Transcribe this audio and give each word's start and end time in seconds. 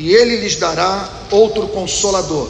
e 0.00 0.14
ele 0.14 0.36
lhes 0.36 0.56
dará 0.56 1.26
outro 1.30 1.68
consolador, 1.68 2.48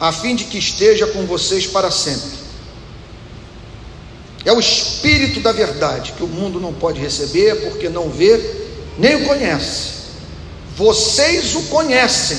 a 0.00 0.10
fim 0.10 0.34
de 0.34 0.44
que 0.44 0.56
esteja 0.56 1.06
com 1.06 1.26
vocês 1.26 1.66
para 1.66 1.90
sempre. 1.90 2.38
É 4.42 4.50
o 4.50 4.58
Espírito 4.58 5.40
da 5.40 5.52
verdade 5.52 6.12
que 6.12 6.24
o 6.24 6.26
mundo 6.26 6.58
não 6.58 6.72
pode 6.72 6.98
receber 6.98 7.56
porque 7.56 7.90
não 7.90 8.08
vê 8.08 8.40
nem 8.96 9.16
o 9.16 9.26
conhece. 9.26 9.98
Vocês 10.74 11.54
o 11.54 11.64
conhecem, 11.64 12.38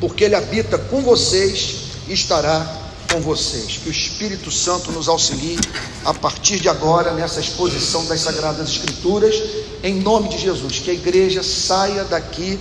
porque 0.00 0.24
ele 0.24 0.34
habita 0.34 0.76
com 0.76 1.02
vocês 1.02 1.76
e 2.08 2.14
estará 2.14 2.79
com 3.12 3.20
vocês. 3.20 3.78
Que 3.78 3.88
o 3.88 3.92
Espírito 3.92 4.50
Santo 4.50 4.92
nos 4.92 5.08
auxilie 5.08 5.58
a 6.04 6.14
partir 6.14 6.60
de 6.60 6.68
agora 6.68 7.12
nessa 7.12 7.40
exposição 7.40 8.04
das 8.06 8.20
Sagradas 8.20 8.68
Escrituras, 8.68 9.34
em 9.82 10.00
nome 10.00 10.28
de 10.28 10.38
Jesus. 10.38 10.78
Que 10.78 10.90
a 10.90 10.94
igreja 10.94 11.42
saia 11.42 12.04
daqui 12.04 12.58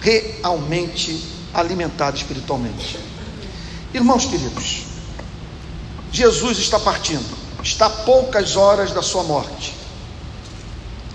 realmente 0.00 1.24
alimentada 1.52 2.16
espiritualmente. 2.16 2.98
Irmãos 3.92 4.26
queridos, 4.26 4.84
Jesus 6.12 6.58
está 6.58 6.78
partindo, 6.78 7.36
está 7.62 7.86
a 7.86 7.90
poucas 7.90 8.54
horas 8.54 8.92
da 8.92 9.02
sua 9.02 9.22
morte 9.22 9.74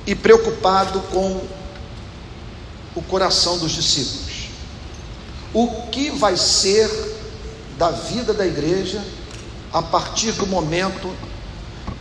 e 0.06 0.16
preocupado 0.16 1.00
com 1.12 1.42
o 2.96 3.02
coração 3.04 3.58
dos 3.58 3.72
discípulos. 3.72 4.50
O 5.54 5.68
que 5.92 6.10
vai 6.10 6.36
ser 6.36 7.13
da 7.84 7.92
vida 7.92 8.34
da 8.34 8.48
igreja 8.48 9.04
a 9.74 9.82
partir 9.82 10.32
do 10.32 10.48
momento 10.48 11.14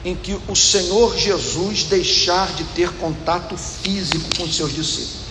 em 0.04 0.14
que 0.14 0.38
o 0.46 0.54
Senhor 0.54 1.16
Jesus 1.16 1.82
deixar 1.82 2.52
de 2.52 2.62
ter 2.62 2.88
contato 2.98 3.56
físico 3.56 4.36
com 4.36 4.46
seus 4.46 4.72
discípulos. 4.72 5.22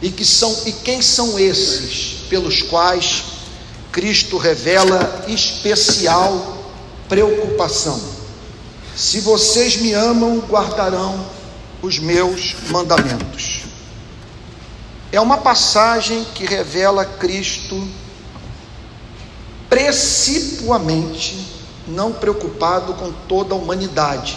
E 0.00 0.10
que 0.10 0.24
são 0.24 0.62
e 0.64 0.72
quem 0.72 1.02
são 1.02 1.38
esses 1.38 2.24
pelos 2.30 2.62
quais 2.62 3.22
Cristo 3.92 4.38
revela 4.38 5.26
especial 5.28 6.64
preocupação? 7.10 8.00
Se 8.96 9.20
vocês 9.20 9.76
me 9.76 9.92
amam, 9.92 10.38
guardarão 10.38 11.26
os 11.82 11.98
meus 11.98 12.54
mandamentos. 12.70 13.64
É 15.12 15.20
uma 15.20 15.36
passagem 15.36 16.26
que 16.34 16.46
revela 16.46 17.04
Cristo 17.04 17.86
precipuamente 19.72 21.46
não 21.88 22.12
preocupado 22.12 22.92
com 22.92 23.10
toda 23.26 23.54
a 23.54 23.56
humanidade, 23.56 24.36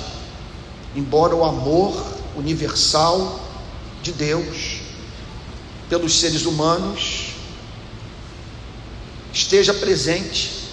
embora 0.95 1.35
o 1.35 1.43
amor 1.43 2.01
universal 2.37 3.41
de 4.01 4.13
Deus 4.13 4.77
pelos 5.89 6.21
seres 6.21 6.45
humanos 6.45 7.33
esteja 9.33 9.73
presente 9.73 10.69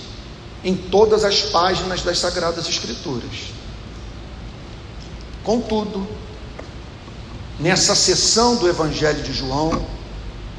em 0.62 0.76
todas 0.76 1.24
as 1.24 1.42
páginas 1.42 2.02
das 2.02 2.20
Sagradas 2.20 2.68
Escrituras. 2.68 3.50
Contudo, 5.42 6.06
nessa 7.58 7.96
sessão 7.96 8.54
do 8.54 8.68
Evangelho 8.68 9.24
de 9.24 9.32
João, 9.32 9.84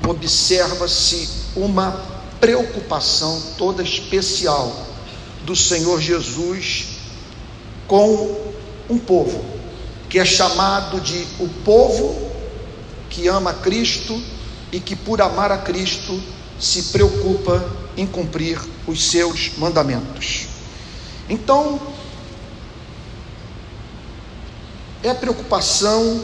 observa-se 0.06 1.30
uma 1.56 2.13
preocupação 2.44 3.42
toda 3.58 3.82
especial 3.82 4.70
do 5.46 5.56
Senhor 5.56 6.02
Jesus 6.02 6.88
com 7.88 8.52
um 8.90 9.00
povo 9.00 9.46
que 10.10 10.20
é 10.20 10.26
chamado 10.26 11.00
de 11.00 11.26
o 11.40 11.48
povo 11.64 12.30
que 13.10 13.30
ama 13.30 13.54
Cristo 13.54 14.22
e 14.74 14.82
que 14.82 14.94
por 14.94 15.22
amar 15.22 15.54
a 15.54 15.60
Cristo 15.60 16.22
se 16.60 16.84
preocupa 16.92 17.66
em 17.96 18.06
cumprir 18.06 18.60
os 18.86 19.02
seus 19.10 19.54
mandamentos. 19.58 20.48
Então, 21.30 21.80
é 25.02 25.14
preocupação 25.14 26.22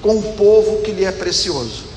com 0.00 0.16
o 0.16 0.32
povo 0.38 0.80
que 0.80 0.90
lhe 0.90 1.04
é 1.04 1.12
precioso. 1.12 1.93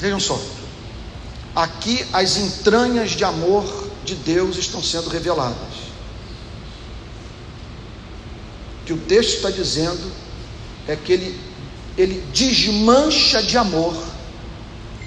Vejam 0.00 0.18
só, 0.18 0.40
aqui 1.54 2.06
as 2.10 2.38
entranhas 2.38 3.10
de 3.10 3.22
amor 3.22 3.90
de 4.02 4.14
Deus 4.14 4.56
estão 4.56 4.82
sendo 4.82 5.10
reveladas. 5.10 5.90
O 8.80 8.86
que 8.86 8.92
o 8.94 8.96
texto 8.96 9.36
está 9.36 9.50
dizendo 9.50 10.10
é 10.88 10.96
que 10.96 11.12
ele, 11.12 11.38
ele 11.98 12.24
desmancha 12.32 13.42
de 13.42 13.58
amor 13.58 13.94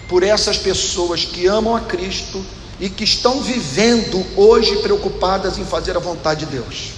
por 0.07 0.21
essas 0.21 0.59
pessoas 0.59 1.25
que 1.25 1.47
amam 1.47 1.75
a 1.75 1.79
Cristo 1.81 2.45
e 2.79 2.87
que 2.87 3.03
estão 3.03 3.41
vivendo 3.41 4.23
hoje 4.37 4.75
preocupadas 4.77 5.57
em 5.57 5.65
fazer 5.65 5.97
a 5.97 5.99
vontade 5.99 6.45
de 6.45 6.51
Deus. 6.51 6.91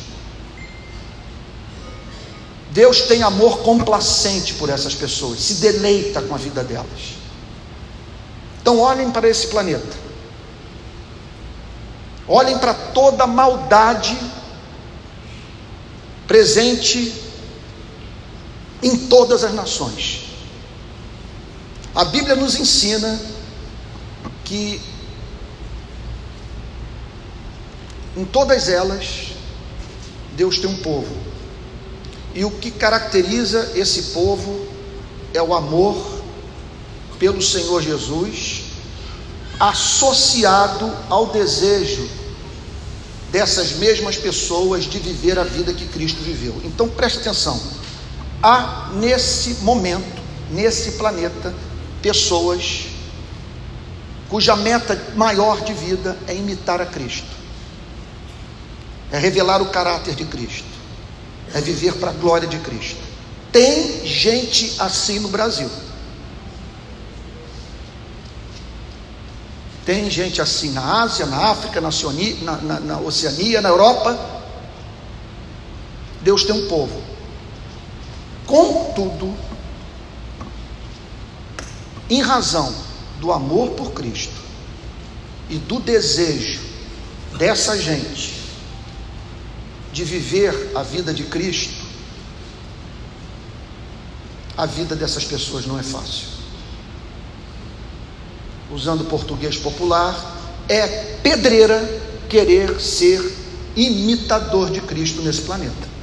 Deus 2.72 3.04
tem 3.04 3.24
amor 3.24 3.60
complacente 3.60 4.56
por 4.56 4.70
essas 4.70 4.94
pessoas, 4.94 5.40
se 5.40 5.54
deleita 5.56 6.22
com 6.22 6.36
a 6.36 6.38
vida 6.38 6.62
delas. 6.62 7.25
Então, 8.66 8.80
olhem 8.80 9.12
para 9.12 9.30
esse 9.30 9.46
planeta, 9.46 9.96
olhem 12.28 12.58
para 12.58 12.74
toda 12.74 13.26
a 13.26 13.28
maldade 13.28 14.18
presente 16.26 17.14
em 18.82 19.06
todas 19.06 19.44
as 19.44 19.54
nações. 19.54 20.32
A 21.94 22.06
Bíblia 22.06 22.36
nos 22.36 22.60
ensina 22.60 23.22
que 24.44 24.82
em 28.18 28.26
todas 28.26 28.68
elas 28.68 29.34
Deus 30.36 30.58
tem 30.58 30.72
um 30.72 30.78
povo. 30.78 31.16
E 32.34 32.44
o 32.44 32.50
que 32.50 32.72
caracteriza 32.72 33.74
esse 33.76 34.06
povo 34.06 34.68
é 35.36 35.42
o 35.44 35.54
amor 35.54 36.15
pelo 37.20 37.42
Senhor 37.42 37.82
Jesus, 37.82 38.64
associado 39.60 40.92
ao 41.10 41.28
desejo 41.28 42.08
dessas 43.32 43.74
mesmas 43.74 44.16
pessoas 44.16 44.86
de 44.86 45.00
viver 45.00 45.38
a 45.38 45.44
vida 45.44 45.74
que 45.74 45.86
Cristo 45.88 46.22
viveu. 46.22 46.62
Então 46.64 46.88
preste 46.88 47.20
atenção. 47.20 47.62
Há 48.42 48.92
nesse 48.94 49.56
momento, 49.64 50.22
nesse 50.52 50.92
planeta, 50.94 51.54
pessoas 52.02 52.88
cuja 54.30 54.56
meta 54.56 55.00
maior 55.16 55.62
de 55.62 55.74
vida 55.74 56.18
é 56.28 56.36
imitar 56.36 56.82
a 56.82 56.86
Cristo, 56.86 57.28
é 59.12 59.18
revelar 59.18 59.62
o 59.62 59.68
caráter 59.68 60.16
de 60.16 60.26
Cristo, 60.26 60.68
é 61.54 61.62
viver 61.62 61.94
para 61.94 62.10
a 62.10 62.14
glória 62.14 62.48
de 62.48 62.58
Cristo. 62.60 63.00
Tem 63.52 64.06
gente 64.06 64.76
assim 64.80 65.20
no 65.20 65.30
Brasil. 65.30 65.70
Tem 69.86 70.10
gente 70.10 70.42
assim 70.42 70.72
na 70.72 71.04
Ásia, 71.04 71.28
na 71.28 71.52
África, 71.52 71.80
na, 71.80 71.90
na, 72.42 72.58
na, 72.58 72.80
na 72.80 73.00
Oceania, 73.00 73.62
na 73.62 73.70
Europa. 73.70 74.18
Deus 76.22 76.44
tem 76.44 76.56
um 76.56 76.68
povo. 76.68 77.00
Contudo, 78.48 79.32
em 82.10 82.20
razão 82.20 82.74
do 83.20 83.32
amor 83.32 83.72
por 83.72 83.92
Cristo 83.92 84.42
e 85.50 85.58
do 85.58 85.80
desejo 85.80 86.62
dessa 87.38 87.80
gente 87.80 88.34
de 89.94 90.04
viver 90.04 90.72
a 90.76 90.82
vida 90.82 91.14
de 91.14 91.26
Cristo, 91.26 91.86
a 94.58 94.66
vida 94.66 94.96
dessas 94.96 95.26
pessoas 95.26 95.66
não 95.68 95.80
é 95.80 95.84
fácil 95.84 96.35
usando 98.72 99.06
português 99.06 99.58
popular, 99.58 100.36
é 100.68 100.88
pedreira 101.22 101.80
querer 102.30 102.80
ser 102.80 103.22
imitador 103.76 104.72
de 104.72 104.82
Cristo 104.82 105.22
nesse 105.22 105.42
planeta. 105.42 105.96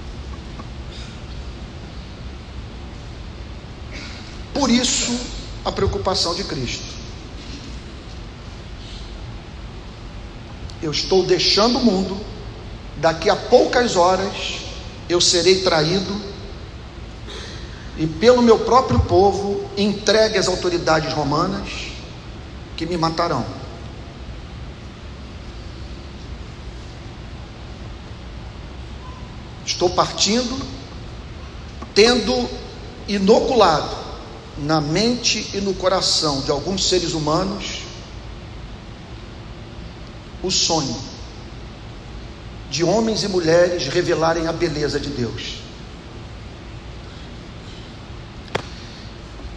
Por 4.54 4.70
isso, 4.70 5.18
a 5.64 5.72
preocupação 5.72 6.34
de 6.34 6.44
Cristo. 6.44 6.84
Eu 10.82 10.90
estou 10.90 11.24
deixando 11.24 11.78
o 11.78 11.84
mundo, 11.84 12.20
daqui 12.96 13.30
a 13.30 13.36
poucas 13.36 13.96
horas 13.96 14.60
eu 15.08 15.20
serei 15.20 15.62
traído 15.62 16.20
e 17.96 18.06
pelo 18.06 18.42
meu 18.42 18.60
próprio 18.60 18.98
povo 19.00 19.68
entregue 19.76 20.38
às 20.38 20.48
autoridades 20.48 21.12
romanas 21.12 21.91
que 22.82 22.86
me 22.86 22.96
matarão. 22.96 23.46
Estou 29.64 29.90
partindo, 29.90 30.60
tendo 31.94 32.48
inoculado 33.06 33.96
na 34.58 34.80
mente 34.80 35.48
e 35.54 35.60
no 35.60 35.74
coração 35.74 36.40
de 36.40 36.50
alguns 36.50 36.88
seres 36.88 37.12
humanos 37.12 37.82
o 40.42 40.50
sonho 40.50 41.00
de 42.68 42.82
homens 42.82 43.22
e 43.22 43.28
mulheres 43.28 43.86
revelarem 43.86 44.48
a 44.48 44.52
beleza 44.52 44.98
de 44.98 45.10
Deus. 45.10 45.61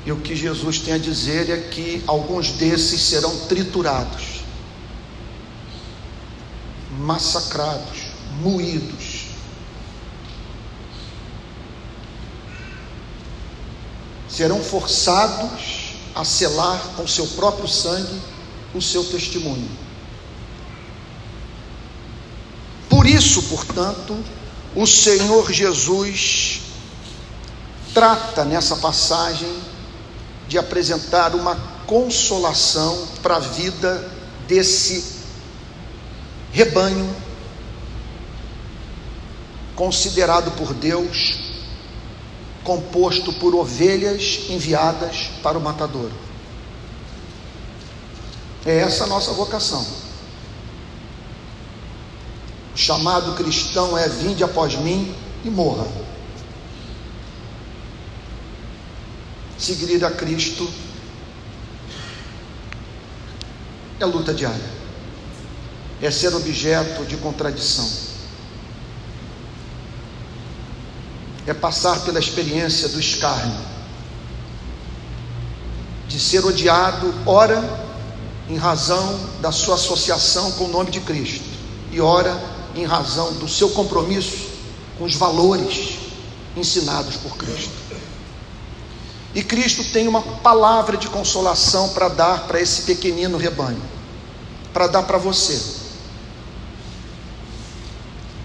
E 0.06 0.12
o 0.12 0.18
que 0.18 0.36
Jesus 0.36 0.80
tem 0.80 0.94
a 0.94 0.98
dizer 1.00 1.50
é 1.50 1.58
que 1.58 2.04
alguns 2.06 2.52
desses 2.52 3.02
serão 3.02 3.36
triturados, 3.48 4.42
massacrados, 7.00 8.04
moídos. 8.40 9.26
Serão 14.30 14.64
forçados 14.64 15.96
a 16.14 16.24
selar 16.24 16.80
com 16.96 17.08
seu 17.08 17.26
próprio 17.28 17.68
sangue 17.68 18.22
o 18.76 18.82
seu 18.82 19.04
testemunho. 19.06 19.70
Por 22.88 23.08
isso, 23.08 23.42
portanto, 23.44 24.16
o 24.76 24.86
Senhor 24.86 25.52
Jesus 25.52 26.62
trata 27.94 28.44
nessa 28.46 28.76
passagem 28.76 29.75
de 30.48 30.58
apresentar 30.58 31.36
uma 31.36 31.56
consolação 31.86 33.08
para 33.22 33.38
a 33.38 33.40
vida 33.40 34.12
desse 34.48 35.16
rebanho 36.52 37.16
considerado 39.76 40.52
por 40.52 40.74
Deus 40.74 41.46
composto 42.64 43.32
por 43.34 43.54
ovelhas 43.54 44.48
enviadas 44.50 45.30
para 45.44 45.58
o 45.58 45.62
matadouro. 45.62 46.14
É 48.66 48.80
essa 48.80 49.04
a 49.04 49.08
nossa 49.08 49.32
vocação. 49.34 49.86
O 52.74 52.78
chamado 52.78 53.36
cristão 53.36 53.96
é: 53.96 54.10
vinde 54.10 54.44
após 54.44 54.76
mim 54.76 55.14
e 55.46 55.50
morra. 55.50 55.86
Seguir 59.58 60.04
a 60.04 60.12
Cristo 60.12 60.70
é 64.00 64.06
luta 64.06 64.34
diária, 64.34 64.70
é 66.02 66.12
ser 66.12 66.36
objeto 66.36 67.06
de 67.06 67.16
contradição, 67.18 67.90
é 71.48 71.54
passar 71.54 72.02
pela 72.02 72.20
experiência 72.20 72.90
do 72.90 73.00
escárnio, 73.00 73.58
de 76.08 76.20
ser 76.20 76.44
odiado, 76.46 77.14
ora, 77.26 77.64
em 78.50 78.58
razão 78.58 79.20
da 79.42 79.52
sua 79.52 79.76
associação 79.76 80.52
com 80.52 80.66
o 80.66 80.70
nome 80.70 80.92
de 80.92 81.00
Cristo, 81.00 81.46
e 81.92 82.02
ora, 82.02 82.38
em 82.76 82.84
razão 82.84 83.34
do 83.36 83.48
seu 83.48 83.70
compromisso 83.70 84.50
com 84.98 85.06
os 85.06 85.16
valores 85.16 86.00
ensinados 86.58 87.16
por 87.16 87.38
Cristo. 87.38 87.85
E 89.36 89.44
Cristo 89.44 89.84
tem 89.92 90.08
uma 90.08 90.22
palavra 90.22 90.96
de 90.96 91.10
consolação 91.10 91.90
para 91.90 92.08
dar 92.08 92.48
para 92.48 92.62
esse 92.62 92.84
pequenino 92.84 93.38
rebanho, 93.38 93.82
para 94.74 94.88
dar 94.88 95.04
para 95.04 95.18
você, 95.18 95.62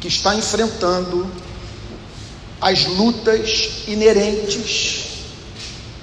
que 0.00 0.08
está 0.08 0.34
enfrentando 0.34 1.30
as 2.60 2.86
lutas 2.86 3.84
inerentes 3.86 5.10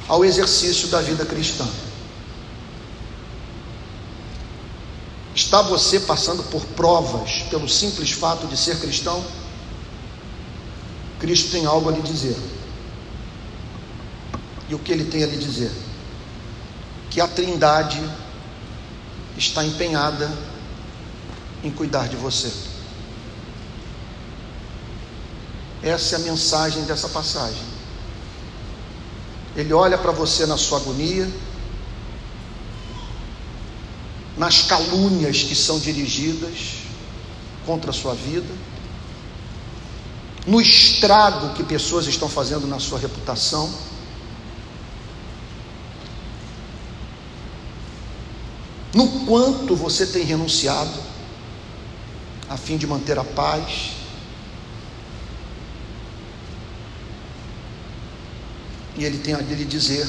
ao 0.08 0.24
exercício 0.24 0.88
da 0.88 1.02
vida 1.02 1.26
cristã. 1.26 1.68
Está 5.36 5.62
você 5.62 6.00
passando 6.00 6.44
por 6.44 6.66
provas 6.66 7.44
pelo 7.50 7.68
simples 7.68 8.12
fato 8.12 8.48
de 8.48 8.56
ser 8.56 8.80
cristão? 8.80 9.22
Cristo 11.20 11.52
tem 11.52 11.66
algo 11.66 11.90
a 11.90 11.92
lhe 11.92 12.02
dizer. 12.02 12.57
E 14.70 14.76
o 14.76 14.80
que 14.80 14.92
ele 14.92 15.06
tem 15.06 15.24
a 15.24 15.28
lhe 15.28 15.38
dizer? 15.38 15.72
Que 17.10 17.22
a 17.22 17.28
Trindade 17.28 18.02
está 19.38 19.64
empenhada 19.64 20.32
em 21.64 21.72
cuidar 21.72 22.08
de 22.08 22.16
você. 22.16 22.52
Essa 25.82 26.16
é 26.16 26.20
a 26.20 26.22
mensagem 26.22 26.84
dessa 26.84 27.08
passagem. 27.10 27.64
Ele 29.56 29.74
olha 29.74 29.98
para 29.98 30.12
você 30.12 30.46
na 30.46 30.58
sua 30.58 30.80
agonia, 30.80 31.30
nas 34.36 34.62
calúnias 34.62 35.44
que 35.44 35.56
são 35.56 35.80
dirigidas 35.80 36.84
contra 37.66 37.92
a 37.92 37.94
sua 37.94 38.14
vida, 38.14 38.54
no 40.46 40.62
estrago 40.62 41.54
que 41.56 41.64
pessoas 41.64 42.06
estão 42.06 42.30
fazendo 42.30 42.68
na 42.68 42.80
sua 42.80 43.00
reputação 43.00 43.74
no 48.98 49.08
quanto 49.28 49.76
você 49.76 50.08
tem 50.08 50.24
renunciado 50.24 51.00
a 52.50 52.58
fim 52.58 52.78
de 52.78 52.88
manter 52.88 53.20
a 53.20 53.24
paz. 53.24 53.92
E 58.96 59.06
ele 59.06 59.20
tem 59.20 59.36
a 59.36 59.38
lhe 59.38 59.66
dizer 59.66 60.08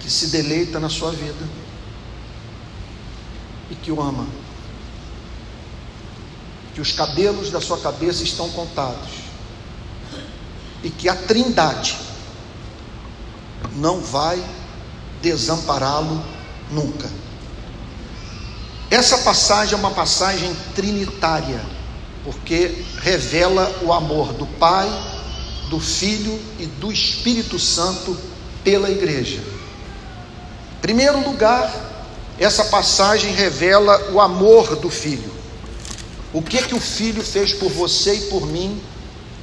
que 0.00 0.10
se 0.10 0.26
deleita 0.26 0.78
na 0.78 0.90
sua 0.90 1.12
vida 1.12 1.48
e 3.70 3.74
que 3.74 3.90
o 3.90 4.02
ama. 4.02 4.26
Que 6.74 6.80
os 6.82 6.92
cabelos 6.92 7.50
da 7.50 7.60
sua 7.62 7.80
cabeça 7.80 8.22
estão 8.22 8.50
contados. 8.50 9.12
E 10.82 10.90
que 10.90 11.08
a 11.08 11.16
Trindade 11.16 11.96
não 13.76 14.02
vai 14.02 14.44
desampará-lo 15.22 16.33
nunca. 16.70 17.10
Essa 18.90 19.18
passagem 19.18 19.74
é 19.74 19.76
uma 19.76 19.90
passagem 19.90 20.54
trinitária, 20.74 21.60
porque 22.22 22.84
revela 23.00 23.80
o 23.82 23.92
amor 23.92 24.32
do 24.32 24.46
Pai, 24.46 24.88
do 25.68 25.80
Filho 25.80 26.40
e 26.58 26.66
do 26.66 26.92
Espírito 26.92 27.58
Santo 27.58 28.16
pela 28.62 28.90
igreja. 28.90 29.40
Em 30.76 30.80
primeiro 30.80 31.28
lugar, 31.28 31.72
essa 32.38 32.64
passagem 32.66 33.32
revela 33.32 34.12
o 34.12 34.20
amor 34.20 34.76
do 34.76 34.90
Filho. 34.90 35.32
O 36.32 36.42
que 36.42 36.62
que 36.62 36.74
o 36.74 36.80
Filho 36.80 37.22
fez 37.22 37.52
por 37.52 37.70
você 37.70 38.14
e 38.14 38.20
por 38.22 38.46
mim 38.46 38.82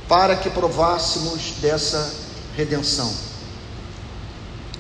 para 0.08 0.36
que 0.36 0.50
provássemos 0.50 1.54
dessa 1.62 2.14
redenção? 2.56 3.31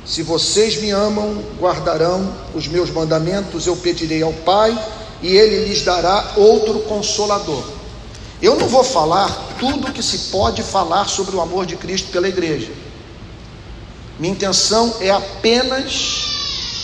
Se 0.05 0.23
vocês 0.23 0.81
me 0.81 0.89
amam, 0.89 1.43
guardarão 1.59 2.33
os 2.55 2.67
meus 2.67 2.89
mandamentos, 2.89 3.67
eu 3.67 3.75
pedirei 3.75 4.21
ao 4.21 4.33
Pai 4.33 4.77
e 5.21 5.27
ele 5.35 5.65
lhes 5.65 5.83
dará 5.83 6.33
outro 6.35 6.79
consolador. 6.81 7.63
Eu 8.41 8.55
não 8.55 8.67
vou 8.67 8.83
falar 8.83 9.29
tudo 9.59 9.87
o 9.87 9.91
que 9.91 10.01
se 10.01 10.31
pode 10.31 10.63
falar 10.63 11.07
sobre 11.07 11.35
o 11.35 11.41
amor 11.41 11.65
de 11.65 11.75
Cristo 11.75 12.09
pela 12.11 12.27
igreja. 12.27 12.71
Minha 14.17 14.33
intenção 14.33 14.95
é 14.99 15.11
apenas 15.11 16.31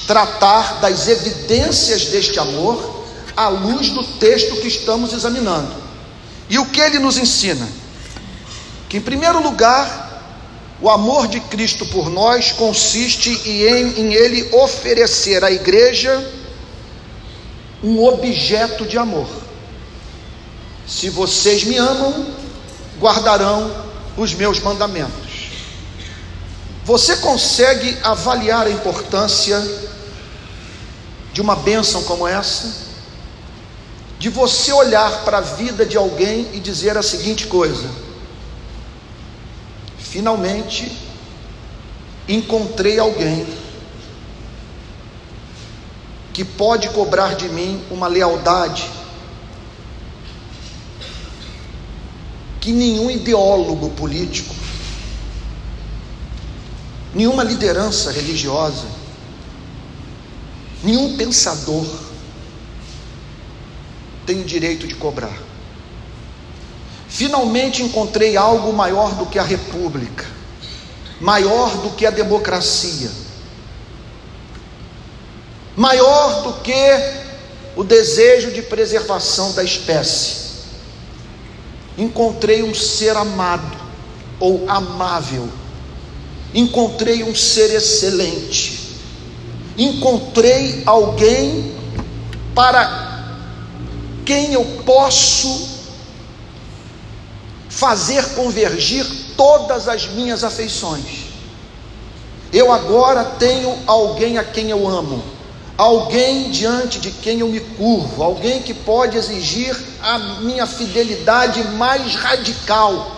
tratar 0.05 0.79
das 0.79 1.07
evidências 1.07 2.05
deste 2.05 2.39
amor 2.39 3.05
à 3.35 3.49
luz 3.49 3.89
do 3.89 4.03
texto 4.03 4.55
que 4.61 4.67
estamos 4.67 5.11
examinando. 5.13 5.73
E 6.49 6.57
o 6.57 6.65
que 6.65 6.79
ele 6.79 6.99
nos 6.99 7.17
ensina? 7.17 7.67
Que, 8.87 8.97
em 8.97 9.01
primeiro 9.01 9.41
lugar, 9.41 10.06
o 10.81 10.89
amor 10.89 11.27
de 11.27 11.39
Cristo 11.39 11.85
por 11.87 12.09
nós 12.09 12.51
consiste 12.51 13.29
em, 13.29 13.99
em 13.99 14.13
Ele 14.13 14.49
oferecer 14.55 15.43
à 15.43 15.51
igreja 15.51 16.23
um 17.83 18.03
objeto 18.03 18.85
de 18.85 18.97
amor. 18.97 19.27
Se 20.87 21.09
vocês 21.09 21.63
me 21.63 21.77
amam, 21.77 22.27
guardarão 22.99 23.85
os 24.15 24.33
meus 24.33 24.59
mandamentos. 24.59 25.27
Você 26.85 27.17
consegue 27.17 27.97
avaliar 28.03 28.65
a 28.67 28.69
importância 28.69 29.61
de 31.33 31.41
uma 31.41 31.55
bênção 31.55 32.03
como 32.03 32.27
essa? 32.27 32.87
De 34.17 34.29
você 34.29 34.71
olhar 34.71 35.25
para 35.25 35.39
a 35.39 35.41
vida 35.41 35.85
de 35.85 35.97
alguém 35.97 36.47
e 36.53 36.59
dizer 36.59 36.97
a 36.97 37.03
seguinte 37.03 37.47
coisa: 37.47 37.89
finalmente 40.09 40.91
encontrei 42.27 42.99
alguém 42.99 43.45
que 46.33 46.45
pode 46.45 46.89
cobrar 46.89 47.35
de 47.35 47.49
mim 47.49 47.83
uma 47.89 48.07
lealdade, 48.07 48.89
que 52.61 52.71
nenhum 52.71 53.09
ideólogo 53.09 53.89
político, 53.91 54.53
nenhuma 57.13 57.43
liderança 57.43 58.11
religiosa, 58.11 58.85
nenhum 60.83 61.17
pensador 61.17 61.87
tem 64.25 64.41
o 64.41 64.45
direito 64.45 64.85
de 64.85 64.93
cobrar. 64.95 65.46
Finalmente 67.07 67.81
encontrei 67.81 68.35
algo 68.35 68.73
maior 68.73 69.15
do 69.15 69.25
que 69.25 69.39
a 69.39 69.43
república, 69.43 70.25
maior 71.21 71.77
do 71.77 71.91
que 71.91 72.05
a 72.05 72.11
democracia, 72.11 73.09
maior 75.75 76.43
do 76.43 76.53
que 76.61 76.73
o 77.75 77.83
desejo 77.83 78.51
de 78.51 78.61
preservação 78.61 79.53
da 79.53 79.63
espécie. 79.63 80.47
Encontrei 81.97 82.61
um 82.61 82.75
ser 82.75 83.15
amado 83.15 83.77
ou 84.39 84.69
amável, 84.69 85.49
encontrei 86.53 87.23
um 87.23 87.33
ser 87.33 87.73
excelente, 87.73 88.97
encontrei 89.77 90.83
alguém 90.85 91.75
para 92.53 93.35
quem 94.25 94.53
eu 94.53 94.65
posso 94.85 95.76
fazer 97.77 98.33
convergir 98.33 99.05
todas 99.37 99.87
as 99.87 100.07
minhas 100.07 100.43
afeições. 100.43 101.27
Eu 102.51 102.71
agora 102.71 103.23
tenho 103.23 103.77
alguém 103.85 104.39
a 104.39 104.43
quem 104.43 104.71
eu 104.71 104.87
amo, 104.87 105.23
alguém 105.77 106.49
diante 106.49 106.99
de 106.99 107.11
quem 107.11 107.41
eu 107.41 107.47
me 107.47 107.59
curvo, 107.59 108.23
alguém 108.23 108.63
que 108.63 108.73
pode 108.73 109.15
exigir 109.15 109.77
a 110.01 110.17
minha 110.17 110.65
fidelidade 110.65 111.63
mais 111.75 112.15
radical. 112.15 113.11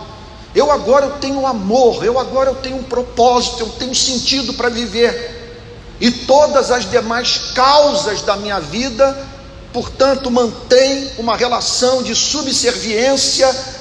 Eu 0.54 0.70
agora 0.70 1.06
eu 1.06 1.12
tenho 1.12 1.46
amor, 1.46 2.04
eu 2.04 2.18
agora 2.18 2.50
eu 2.50 2.56
tenho 2.56 2.76
um 2.76 2.82
propósito, 2.82 3.60
eu 3.60 3.68
tenho 3.78 3.94
sentido 3.94 4.52
para 4.52 4.68
viver. 4.68 5.56
E 5.98 6.10
todas 6.10 6.70
as 6.70 6.88
demais 6.90 7.52
causas 7.54 8.20
da 8.20 8.36
minha 8.36 8.60
vida, 8.60 9.26
portanto, 9.72 10.30
mantém 10.30 11.12
uma 11.16 11.34
relação 11.34 12.02
de 12.02 12.14
subserviência 12.14 13.79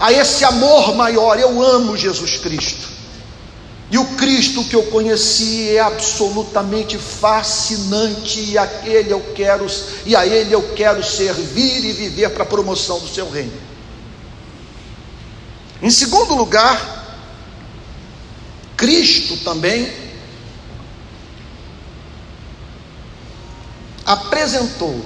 a 0.00 0.10
esse 0.10 0.44
amor 0.44 0.96
maior. 0.96 1.38
Eu 1.38 1.62
amo 1.62 1.96
Jesus 1.96 2.38
Cristo. 2.38 2.88
E 3.90 3.98
o 3.98 4.04
Cristo 4.16 4.64
que 4.64 4.74
eu 4.74 4.84
conheci 4.84 5.76
é 5.76 5.80
absolutamente 5.80 6.96
fascinante 6.96 8.40
e 8.40 8.56
aquele 8.56 9.12
eu 9.12 9.20
quero 9.34 9.66
e 10.06 10.14
a 10.14 10.24
ele 10.24 10.54
eu 10.54 10.62
quero 10.74 11.04
servir 11.04 11.84
e 11.84 11.92
viver 11.92 12.30
para 12.30 12.44
a 12.44 12.46
promoção 12.46 13.00
do 13.00 13.08
seu 13.08 13.28
reino. 13.28 13.52
Em 15.82 15.90
segundo 15.90 16.34
lugar, 16.36 17.18
Cristo 18.76 19.36
também 19.38 19.92
apresentou 24.06 25.04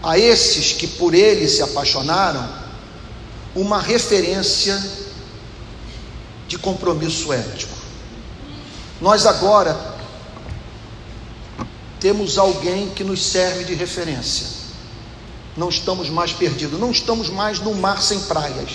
a 0.00 0.16
esses 0.16 0.72
que 0.72 0.86
por 0.86 1.12
ele 1.12 1.48
se 1.48 1.60
apaixonaram 1.60 2.65
uma 3.56 3.80
referência 3.80 4.80
de 6.46 6.58
compromisso 6.58 7.32
ético. 7.32 7.74
Nós 9.00 9.26
agora 9.26 9.96
temos 11.98 12.36
alguém 12.36 12.90
que 12.90 13.02
nos 13.02 13.24
serve 13.24 13.64
de 13.64 13.74
referência. 13.74 14.46
Não 15.56 15.70
estamos 15.70 16.10
mais 16.10 16.32
perdidos, 16.32 16.78
não 16.78 16.90
estamos 16.90 17.30
mais 17.30 17.58
no 17.58 17.74
mar 17.74 18.02
sem 18.02 18.20
praias, 18.20 18.70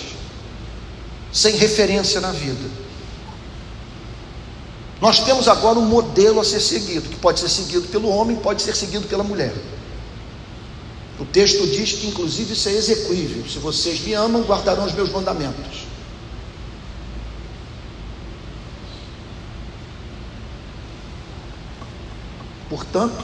sem 1.32 1.56
referência 1.56 2.20
na 2.20 2.32
vida. 2.32 2.68
Nós 5.00 5.20
temos 5.20 5.46
agora 5.46 5.78
um 5.78 5.86
modelo 5.86 6.40
a 6.40 6.44
ser 6.44 6.60
seguido, 6.60 7.08
que 7.08 7.16
pode 7.16 7.38
ser 7.38 7.48
seguido 7.48 7.86
pelo 7.88 8.08
homem, 8.08 8.36
pode 8.36 8.62
ser 8.62 8.74
seguido 8.74 9.06
pela 9.06 9.22
mulher. 9.22 9.54
O 11.22 11.24
texto 11.24 11.64
diz 11.68 11.92
que, 11.92 12.08
inclusive, 12.08 12.52
isso 12.52 12.68
é 12.68 12.72
execuível. 12.72 13.48
Se 13.48 13.60
vocês 13.60 14.00
me 14.00 14.12
amam, 14.12 14.42
guardarão 14.42 14.84
os 14.84 14.92
meus 14.92 15.08
mandamentos. 15.08 15.84
Portanto, 22.68 23.22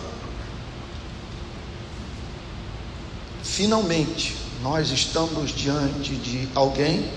finalmente, 3.42 4.36
nós 4.62 4.92
estamos 4.92 5.50
diante 5.50 6.14
de 6.14 6.48
alguém 6.54 7.10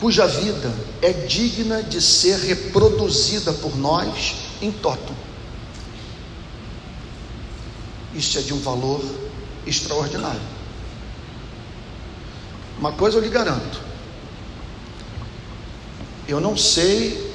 cuja 0.00 0.26
vida 0.26 0.74
é 1.02 1.12
digna 1.12 1.82
de 1.82 2.00
ser 2.00 2.38
reproduzida 2.38 3.52
por 3.52 3.76
nós 3.76 4.36
em 4.62 4.72
toto. 4.72 5.25
Isso 8.16 8.38
é 8.38 8.40
de 8.40 8.54
um 8.54 8.60
valor 8.60 9.04
extraordinário. 9.66 10.40
Uma 12.78 12.92
coisa 12.92 13.18
eu 13.18 13.22
lhe 13.22 13.28
garanto. 13.28 13.80
Eu 16.26 16.40
não 16.40 16.56
sei 16.56 17.32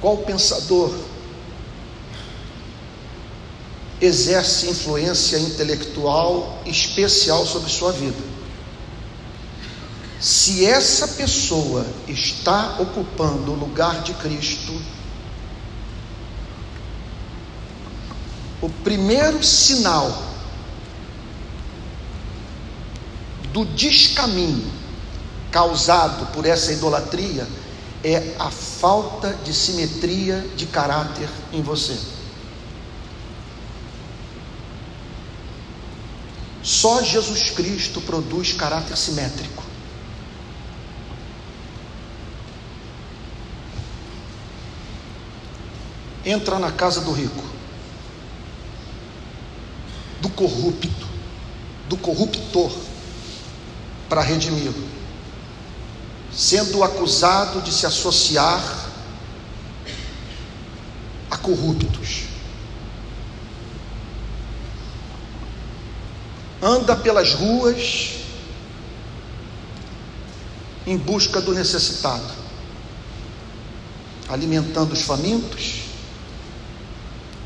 qual 0.00 0.18
pensador 0.18 0.94
exerce 4.00 4.68
influência 4.68 5.36
intelectual 5.38 6.62
especial 6.64 7.44
sobre 7.44 7.70
sua 7.70 7.92
vida. 7.92 8.30
Se 10.20 10.64
essa 10.64 11.08
pessoa 11.08 11.86
está 12.06 12.76
ocupando 12.78 13.52
o 13.52 13.58
lugar 13.58 14.02
de 14.02 14.14
Cristo, 14.14 14.72
o 18.60 18.68
primeiro 18.68 19.42
sinal 19.42 20.30
do 23.52 23.64
descaminho 23.64 24.70
causado 25.50 26.26
por 26.32 26.44
essa 26.46 26.72
idolatria 26.72 27.48
é 28.04 28.34
a 28.38 28.50
falta 28.50 29.34
de 29.44 29.52
simetria 29.52 30.46
de 30.56 30.66
caráter 30.66 31.28
em 31.52 31.62
você. 31.62 31.98
Só 36.62 37.02
Jesus 37.02 37.50
Cristo 37.50 38.00
produz 38.02 38.52
caráter 38.52 38.96
simétrico. 38.96 39.64
Entra 46.24 46.58
na 46.58 46.70
casa 46.70 47.00
do 47.00 47.12
rico 47.12 47.59
do 50.20 50.28
corrupto, 50.28 51.06
do 51.88 51.96
corruptor, 51.96 52.70
para 54.08 54.22
redimi-lo, 54.22 54.88
sendo 56.32 56.82
acusado 56.82 57.60
de 57.62 57.72
se 57.72 57.86
associar 57.86 58.62
a 61.30 61.36
corruptos. 61.36 62.24
Anda 66.62 66.94
pelas 66.96 67.34
ruas 67.34 68.16
em 70.86 70.96
busca 70.98 71.40
do 71.40 71.54
necessitado, 71.54 72.34
alimentando 74.28 74.92
os 74.92 75.02
famintos, 75.02 75.82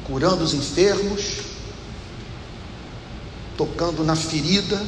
curando 0.04 0.42
os 0.42 0.54
enfermos, 0.54 1.53
tocando 3.56 4.04
na 4.04 4.16
ferida 4.16 4.80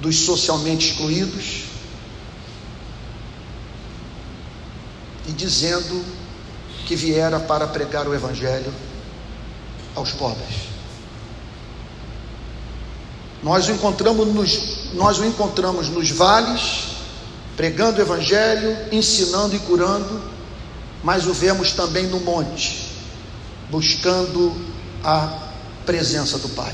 dos 0.00 0.16
socialmente 0.16 0.90
excluídos 0.90 1.64
e 5.28 5.32
dizendo 5.32 6.04
que 6.86 6.96
viera 6.96 7.38
para 7.38 7.66
pregar 7.66 8.08
o 8.08 8.14
Evangelho 8.14 8.72
aos 9.94 10.10
pobres. 10.12 10.72
Nós 13.42 13.68
o 13.68 13.72
encontramos 13.72 14.28
nos, 14.28 14.94
nós 14.94 15.18
o 15.18 15.24
encontramos 15.24 15.88
nos 15.88 16.10
vales, 16.10 16.88
pregando 17.56 17.98
o 17.98 18.02
Evangelho, 18.02 18.76
ensinando 18.92 19.54
e 19.54 19.58
curando, 19.60 20.22
mas 21.02 21.26
o 21.26 21.32
vemos 21.32 21.72
também 21.72 22.06
no 22.06 22.20
monte, 22.20 22.88
buscando 23.70 24.54
a 25.04 25.50
presença 25.84 26.38
do 26.38 26.48
Pai. 26.50 26.72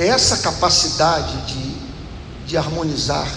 É 0.00 0.06
essa 0.06 0.38
capacidade 0.38 1.36
de, 1.42 1.74
de 2.46 2.56
harmonizar 2.56 3.30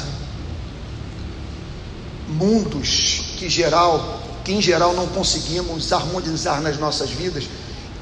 mundos 2.29 3.35
que 3.37 3.49
geral 3.49 4.21
que 4.45 4.53
em 4.53 4.61
geral 4.61 4.93
não 4.93 5.07
conseguimos 5.07 5.91
harmonizar 5.91 6.61
nas 6.61 6.77
nossas 6.77 7.09
vidas, 7.09 7.49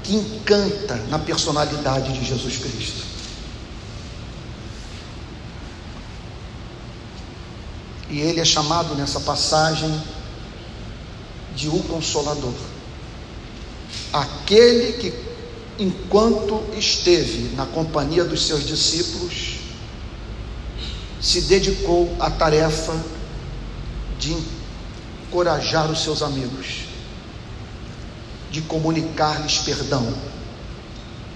que 0.03 0.13
encanta 0.13 0.95
na 1.09 1.17
personalidade 1.17 2.13
de 2.13 2.23
Jesus 2.23 2.57
Cristo. 2.57 3.03
E 8.11 8.19
ele 8.19 8.39
é 8.39 8.45
chamado 8.45 8.93
nessa 8.93 9.21
passagem 9.21 9.91
de 11.55 11.67
o 11.67 11.79
Consolador. 11.83 12.53
Aquele 14.13 14.93
que, 14.93 15.30
enquanto 15.81 16.63
esteve 16.77 17.55
na 17.55 17.65
companhia 17.65 18.23
dos 18.23 18.45
seus 18.45 18.67
discípulos, 18.67 19.57
se 21.19 21.41
dedicou 21.41 22.15
à 22.19 22.29
tarefa 22.29 22.93
de 24.19 24.31
encorajar 25.27 25.89
os 25.89 26.03
seus 26.03 26.21
amigos, 26.21 26.85
de 28.51 28.61
comunicar-lhes 28.61 29.57
perdão, 29.57 30.13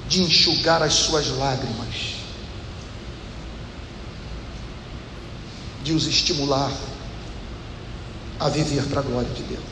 de 0.07 0.21
enxugar 0.21 0.83
as 0.83 0.93
suas 0.93 1.27
lágrimas, 1.29 2.13
de 5.83 5.91
os 5.91 6.05
estimular 6.05 6.71
a 8.39 8.49
viver 8.49 8.83
para 8.83 8.99
a 8.99 9.03
glória 9.03 9.29
de 9.29 9.41
Deus. 9.41 9.63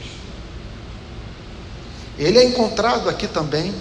Ele 2.18 2.40
é 2.40 2.44
encontrado 2.44 3.08
aqui 3.08 3.28
também 3.28 3.72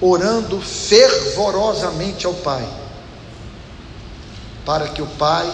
orando 0.00 0.60
fervorosamente 0.60 2.26
ao 2.26 2.34
Pai, 2.34 2.66
para 4.64 4.88
que 4.88 5.02
o 5.02 5.06
Pai 5.06 5.50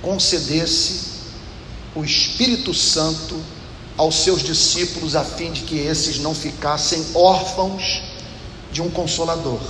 concedesse 0.00 1.08
o 1.94 2.04
Espírito 2.04 2.72
Santo 2.72 3.38
aos 3.96 4.14
seus 4.14 4.42
discípulos, 4.42 5.16
a 5.16 5.24
fim 5.24 5.52
de 5.52 5.62
que 5.62 5.76
esses 5.78 6.18
não 6.18 6.34
ficassem 6.34 7.04
órfãos 7.14 8.02
de 8.70 8.80
um 8.80 8.88
consolador. 8.88 9.60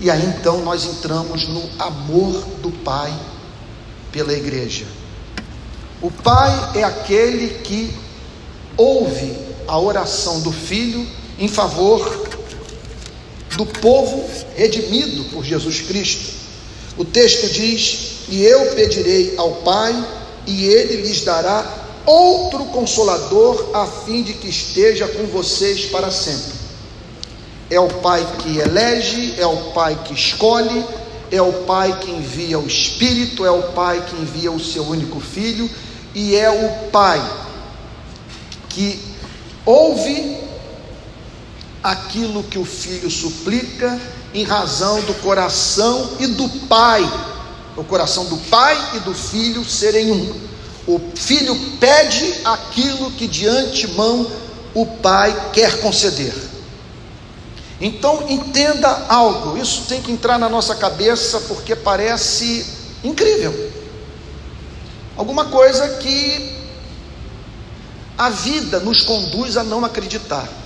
E 0.00 0.10
aí 0.10 0.24
então 0.26 0.62
nós 0.62 0.84
entramos 0.84 1.46
no 1.46 1.62
amor 1.78 2.32
do 2.60 2.70
Pai 2.70 3.12
pela 4.10 4.32
igreja. 4.32 4.84
O 6.02 6.10
Pai 6.10 6.72
é 6.74 6.82
aquele 6.82 7.60
que 7.60 7.96
ouve 8.76 9.36
a 9.68 9.78
oração 9.78 10.40
do 10.40 10.50
Filho 10.50 11.06
em 11.38 11.46
favor 11.46 12.21
do 13.62 13.66
povo 13.80 14.24
redimido 14.56 15.24
por 15.24 15.44
Jesus 15.44 15.80
Cristo. 15.82 16.34
O 16.96 17.04
texto 17.04 17.48
diz: 17.52 18.24
E 18.28 18.42
eu 18.42 18.74
pedirei 18.74 19.34
ao 19.36 19.52
Pai, 19.56 19.94
e 20.46 20.66
ele 20.66 21.02
lhes 21.02 21.22
dará 21.22 21.64
outro 22.04 22.64
consolador, 22.66 23.70
a 23.72 23.86
fim 23.86 24.22
de 24.22 24.34
que 24.34 24.48
esteja 24.48 25.06
com 25.06 25.26
vocês 25.26 25.86
para 25.86 26.10
sempre. 26.10 26.60
É 27.70 27.78
o 27.78 27.88
Pai 27.88 28.26
que 28.42 28.58
elege, 28.58 29.34
é 29.38 29.46
o 29.46 29.70
Pai 29.72 29.98
que 30.04 30.12
escolhe, 30.12 30.84
é 31.30 31.40
o 31.40 31.52
Pai 31.64 31.98
que 32.00 32.10
envia 32.10 32.58
o 32.58 32.66
Espírito, 32.66 33.46
é 33.46 33.50
o 33.50 33.62
Pai 33.72 34.04
que 34.04 34.16
envia 34.16 34.50
o 34.50 34.60
seu 34.60 34.84
único 34.84 35.20
Filho, 35.20 35.70
e 36.14 36.34
é 36.34 36.50
o 36.50 36.90
Pai 36.90 37.22
que 38.68 39.00
ouve 39.64 40.51
aquilo 41.82 42.42
que 42.44 42.58
o 42.58 42.64
Filho 42.64 43.10
suplica 43.10 44.00
em 44.32 44.44
razão 44.44 45.00
do 45.02 45.14
coração 45.14 46.16
e 46.20 46.26
do 46.26 46.48
Pai, 46.66 47.02
o 47.76 47.84
coração 47.84 48.26
do 48.26 48.36
Pai 48.36 48.76
e 48.94 49.00
do 49.00 49.14
Filho 49.14 49.64
serem 49.64 50.12
um. 50.12 50.52
O 50.86 51.00
Filho 51.14 51.54
pede 51.78 52.34
aquilo 52.44 53.10
que 53.12 53.26
de 53.26 53.46
antemão 53.46 54.30
o 54.74 54.86
Pai 54.86 55.50
quer 55.52 55.80
conceder. 55.80 56.34
Então 57.80 58.26
entenda 58.28 59.06
algo, 59.08 59.58
isso 59.58 59.82
tem 59.88 60.00
que 60.00 60.12
entrar 60.12 60.38
na 60.38 60.48
nossa 60.48 60.74
cabeça 60.74 61.40
porque 61.40 61.74
parece 61.74 62.64
incrível. 63.02 63.72
Alguma 65.16 65.46
coisa 65.46 65.96
que 65.96 66.62
a 68.16 68.30
vida 68.30 68.78
nos 68.80 69.02
conduz 69.02 69.56
a 69.56 69.64
não 69.64 69.84
acreditar. 69.84 70.61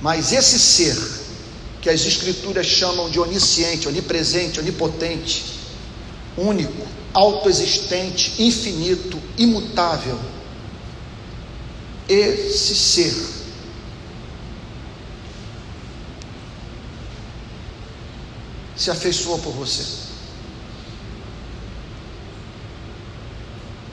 Mas 0.00 0.32
esse 0.32 0.58
ser, 0.58 0.96
que 1.80 1.88
as 1.88 2.04
Escrituras 2.04 2.66
chamam 2.66 3.08
de 3.08 3.18
onisciente, 3.18 3.88
onipresente, 3.88 4.60
onipotente, 4.60 5.56
único, 6.36 6.86
autoexistente, 7.12 8.42
infinito, 8.42 9.20
imutável, 9.38 10.18
esse 12.08 12.74
ser 12.74 13.14
se 18.76 18.90
afeiçoou 18.90 19.38
por 19.38 19.52
você. 19.52 19.84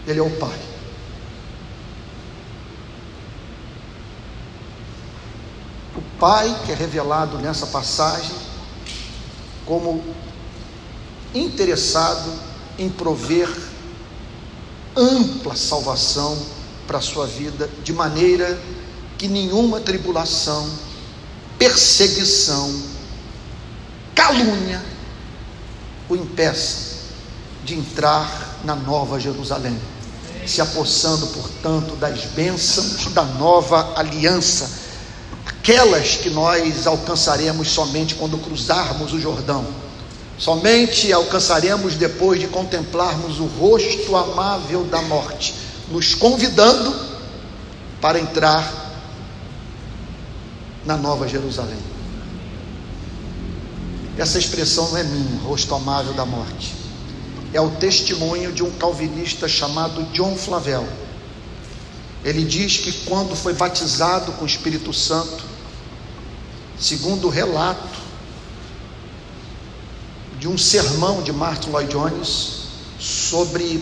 Ele 0.05 0.19
é 0.19 0.21
o 0.21 0.29
Pai. 0.31 0.72
O 5.95 6.01
Pai 6.19 6.61
que 6.65 6.71
é 6.71 6.75
revelado 6.75 7.37
nessa 7.37 7.67
passagem 7.67 8.35
como 9.65 10.03
interessado 11.33 12.31
em 12.77 12.89
prover 12.89 13.49
ampla 14.95 15.55
salvação 15.55 16.37
para 16.87 16.97
a 16.97 17.01
sua 17.01 17.25
vida, 17.25 17.69
de 17.83 17.93
maneira 17.93 18.59
que 19.17 19.27
nenhuma 19.27 19.79
tribulação, 19.79 20.69
perseguição, 21.57 22.81
calúnia 24.13 24.83
o 26.09 26.15
impeça 26.15 26.93
de 27.63 27.75
entrar 27.75 28.59
na 28.63 28.75
nova 28.75 29.19
Jerusalém, 29.19 29.79
se 30.45 30.61
apossando, 30.61 31.27
portanto, 31.27 31.95
das 31.95 32.25
bênçãos 32.25 33.05
da 33.13 33.23
nova 33.23 33.93
aliança, 33.95 34.69
aquelas 35.45 36.15
que 36.15 36.29
nós 36.29 36.85
alcançaremos 36.87 37.69
somente 37.69 38.15
quando 38.15 38.37
cruzarmos 38.37 39.13
o 39.13 39.19
Jordão, 39.19 39.65
somente 40.37 41.11
alcançaremos 41.11 41.95
depois 41.95 42.39
de 42.39 42.47
contemplarmos 42.47 43.39
o 43.39 43.45
rosto 43.45 44.15
amável 44.15 44.83
da 44.85 45.01
morte, 45.01 45.55
nos 45.89 46.15
convidando 46.15 46.93
para 48.01 48.19
entrar 48.19 48.83
na 50.85 50.97
nova 50.97 51.27
Jerusalém. 51.27 51.79
Essa 54.17 54.37
expressão 54.37 54.89
não 54.91 54.97
é 54.97 55.03
minha, 55.03 55.41
rosto 55.41 55.73
amável 55.73 56.13
da 56.13 56.25
morte. 56.25 56.75
É 57.53 57.61
o 57.61 57.69
testemunho 57.71 58.51
de 58.51 58.63
um 58.63 58.71
calvinista 58.71 59.47
chamado 59.47 60.03
John 60.11 60.35
Flavel. 60.35 60.87
Ele 62.23 62.43
diz 62.43 62.77
que 62.77 62.91
quando 63.05 63.35
foi 63.35 63.53
batizado 63.53 64.31
com 64.33 64.43
o 64.43 64.47
Espírito 64.47 64.93
Santo, 64.93 65.43
segundo 66.79 67.27
o 67.27 67.29
relato 67.29 68.01
de 70.39 70.47
um 70.47 70.57
sermão 70.57 71.21
de 71.21 71.31
Martin 71.31 71.69
Lloyd 71.69 71.91
Jones 71.91 72.63
sobre 72.99 73.81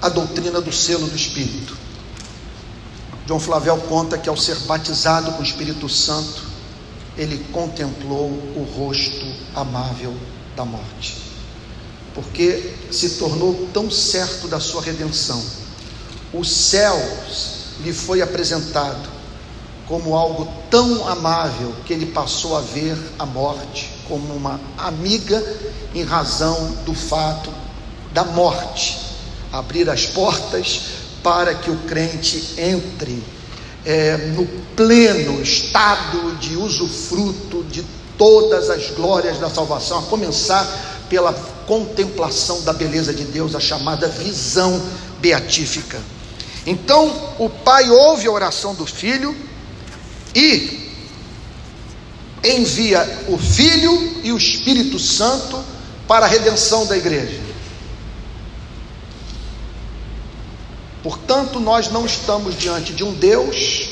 a 0.00 0.08
doutrina 0.08 0.60
do 0.60 0.72
selo 0.72 1.06
do 1.06 1.16
Espírito. 1.16 1.76
John 3.26 3.40
Flavel 3.40 3.76
conta 3.88 4.16
que 4.16 4.28
ao 4.28 4.36
ser 4.36 4.56
batizado 4.60 5.32
com 5.32 5.40
o 5.40 5.44
Espírito 5.44 5.88
Santo, 5.88 6.42
ele 7.16 7.44
contemplou 7.52 8.28
o 8.28 8.66
rosto 8.76 9.26
amável 9.54 10.16
da 10.56 10.64
morte, 10.64 11.16
porque 12.14 12.74
se 12.90 13.10
tornou 13.10 13.68
tão 13.72 13.90
certo 13.90 14.46
da 14.48 14.60
sua 14.60 14.80
redenção. 14.80 15.42
Os 16.32 16.50
céus 16.50 17.58
lhe 17.80 17.92
foi 17.92 18.20
apresentado 18.20 19.08
como 19.86 20.14
algo 20.14 20.46
tão 20.70 21.08
amável 21.08 21.74
que 21.86 21.92
ele 21.92 22.06
passou 22.06 22.56
a 22.56 22.60
ver 22.60 22.96
a 23.18 23.24
morte 23.24 23.90
como 24.06 24.34
uma 24.34 24.60
amiga 24.76 25.42
em 25.94 26.02
razão 26.02 26.72
do 26.84 26.94
fato 26.94 27.50
da 28.12 28.24
morte 28.24 28.98
abrir 29.52 29.88
as 29.88 30.06
portas 30.06 30.80
para 31.22 31.54
que 31.54 31.70
o 31.70 31.76
crente 31.78 32.54
entre 32.58 33.22
é, 33.84 34.16
no 34.16 34.46
pleno 34.76 35.40
estado 35.40 36.36
de 36.36 36.56
usufruto 36.56 37.64
de 37.64 37.84
todas 38.16 38.68
as 38.68 38.90
glórias 38.90 39.38
da 39.38 39.48
salvação, 39.48 40.00
a 40.00 40.02
começar 40.02 40.66
pela 41.08 41.32
contemplação 41.66 42.62
da 42.62 42.72
beleza 42.72 43.14
de 43.14 43.24
Deus, 43.24 43.54
a 43.54 43.60
chamada 43.60 44.08
visão 44.08 44.80
beatífica. 45.20 45.98
Então, 46.68 47.34
o 47.38 47.48
pai 47.48 47.88
ouve 47.88 48.28
a 48.28 48.30
oração 48.30 48.74
do 48.74 48.84
filho 48.84 49.34
e 50.34 50.92
envia 52.44 53.24
o 53.26 53.38
filho 53.38 54.20
e 54.22 54.30
o 54.32 54.36
Espírito 54.36 54.98
Santo 54.98 55.64
para 56.06 56.26
a 56.26 56.28
redenção 56.28 56.84
da 56.84 56.94
igreja. 56.94 57.40
Portanto, 61.02 61.58
nós 61.58 61.90
não 61.90 62.04
estamos 62.04 62.54
diante 62.58 62.92
de 62.92 63.02
um 63.02 63.14
Deus 63.14 63.88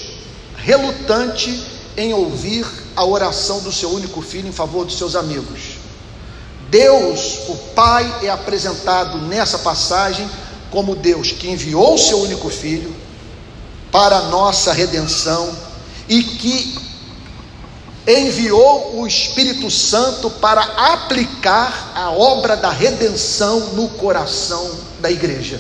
relutante 0.59 1.65
em 1.97 2.13
ouvir 2.13 2.67
a 2.95 3.07
oração 3.07 3.61
do 3.61 3.73
seu 3.73 3.89
único 3.91 4.21
filho 4.21 4.49
em 4.49 4.53
favor 4.53 4.85
dos 4.85 4.99
seus 4.99 5.17
amigos. 5.17 5.79
Deus, 6.69 7.49
o 7.49 7.57
Pai, 7.75 8.19
é 8.23 8.29
apresentado 8.29 9.17
nessa 9.17 9.61
passagem 9.61 10.29
como 10.77 10.95
Deus 10.95 11.33
que 11.33 11.49
enviou 11.49 11.95
o 11.95 11.99
seu 11.99 12.19
único 12.19 12.51
filho 12.51 12.95
para 13.91 14.19
a 14.19 14.23
nossa 14.25 14.75
redenção 14.75 15.51
e 16.07 16.23
que 16.23 16.79
enviou 18.07 19.01
o 19.01 19.07
Espírito 19.07 19.71
Santo 19.71 20.29
para 20.29 20.61
aplicar 20.93 21.93
a 21.95 22.11
obra 22.11 22.59
da 22.59 22.69
redenção 22.69 23.73
no 23.73 23.89
coração 23.89 24.71
da 25.01 25.11
igreja. 25.11 25.59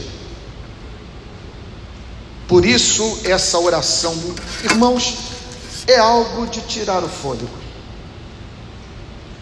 Por 2.46 2.66
isso, 2.66 3.20
essa 3.24 3.58
oração, 3.58 4.14
irmãos, 4.64 5.16
é 5.86 5.96
algo 5.96 6.46
de 6.46 6.60
tirar 6.60 7.02
o 7.02 7.08
fôlego. 7.08 7.48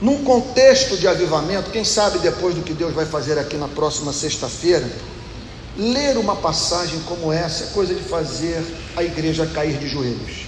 Num 0.00 0.22
contexto 0.22 0.96
de 0.96 1.08
avivamento, 1.08 1.72
quem 1.72 1.82
sabe 1.82 2.20
depois 2.20 2.54
do 2.54 2.62
que 2.62 2.72
Deus 2.72 2.94
vai 2.94 3.06
fazer 3.06 3.40
aqui 3.40 3.56
na 3.56 3.66
próxima 3.66 4.12
sexta-feira, 4.12 4.88
ler 5.76 6.16
uma 6.16 6.36
passagem 6.36 7.00
como 7.00 7.32
essa 7.32 7.64
é 7.64 7.66
coisa 7.68 7.94
de 7.94 8.02
fazer 8.02 8.64
a 8.96 9.02
igreja 9.02 9.46
cair 9.46 9.76
de 9.78 9.88
joelhos. 9.88 10.46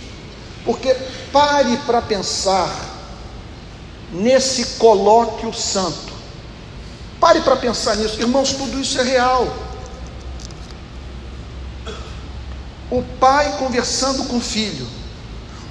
Porque 0.64 0.94
pare 1.32 1.76
para 1.78 2.02
pensar 2.02 2.96
nesse 4.12 4.64
colóquio 4.78 5.52
santo. 5.52 6.14
Pare 7.20 7.40
para 7.40 7.56
pensar 7.56 7.96
nisso. 7.96 8.20
Irmãos, 8.20 8.52
tudo 8.52 8.80
isso 8.80 9.00
é 9.00 9.02
real. 9.02 9.56
O 12.90 13.02
pai 13.18 13.56
conversando 13.58 14.24
com 14.24 14.36
o 14.36 14.40
filho. 14.40 14.86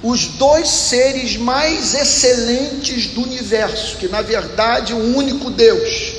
Os 0.02 0.26
dois 0.26 0.68
seres 0.68 1.36
mais 1.36 1.94
excelentes 1.94 3.08
do 3.08 3.22
universo, 3.22 3.96
que 3.96 4.08
na 4.08 4.20
verdade 4.20 4.92
um 4.92 5.16
único 5.16 5.50
Deus. 5.50 6.15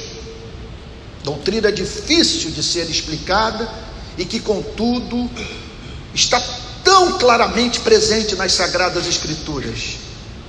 Doutrina 1.27 1.69
difícil 1.73 2.51
de 2.51 2.63
ser 2.63 2.89
explicada 2.89 3.69
e 4.17 4.23
que, 4.23 4.39
contudo, 4.39 5.29
está 6.13 6.41
tão 6.85 7.17
claramente 7.17 7.81
presente 7.81 8.33
nas 8.37 8.53
Sagradas 8.53 9.05
Escrituras. 9.05 9.97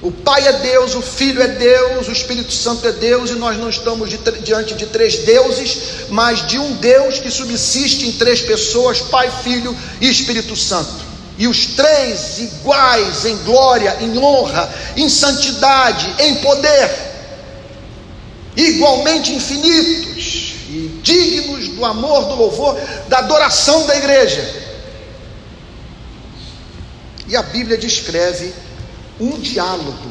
O 0.00 0.12
Pai 0.12 0.46
é 0.46 0.52
Deus, 0.52 0.94
o 0.94 1.02
Filho 1.02 1.42
é 1.42 1.48
Deus, 1.48 2.06
o 2.06 2.12
Espírito 2.12 2.52
Santo 2.52 2.86
é 2.86 2.92
Deus, 2.92 3.30
e 3.30 3.32
nós 3.32 3.58
não 3.58 3.68
estamos 3.68 4.08
de, 4.08 4.18
diante 4.44 4.74
de 4.74 4.86
três 4.86 5.16
deuses, 5.16 5.78
mas 6.10 6.46
de 6.46 6.60
um 6.60 6.74
Deus 6.74 7.18
que 7.18 7.28
subsiste 7.28 8.06
em 8.06 8.12
três 8.12 8.40
pessoas: 8.40 9.00
Pai, 9.00 9.28
Filho 9.42 9.76
e 10.00 10.08
Espírito 10.08 10.54
Santo. 10.54 11.08
E 11.36 11.48
os 11.48 11.66
três 11.66 12.38
iguais 12.38 13.24
em 13.24 13.36
glória, 13.38 13.96
em 14.00 14.16
honra, 14.16 14.72
em 14.96 15.08
santidade, 15.08 16.14
em 16.20 16.36
poder, 16.36 16.88
igualmente 18.56 19.32
infinitos 19.32 20.07
e 20.07 20.07
dignos 21.02 21.68
do 21.68 21.84
amor, 21.84 22.24
do 22.26 22.34
louvor, 22.34 22.76
da 23.08 23.18
adoração 23.18 23.86
da 23.86 23.96
igreja. 23.96 24.68
E 27.26 27.36
a 27.36 27.42
Bíblia 27.42 27.76
descreve 27.76 28.52
um 29.20 29.38
diálogo. 29.38 30.10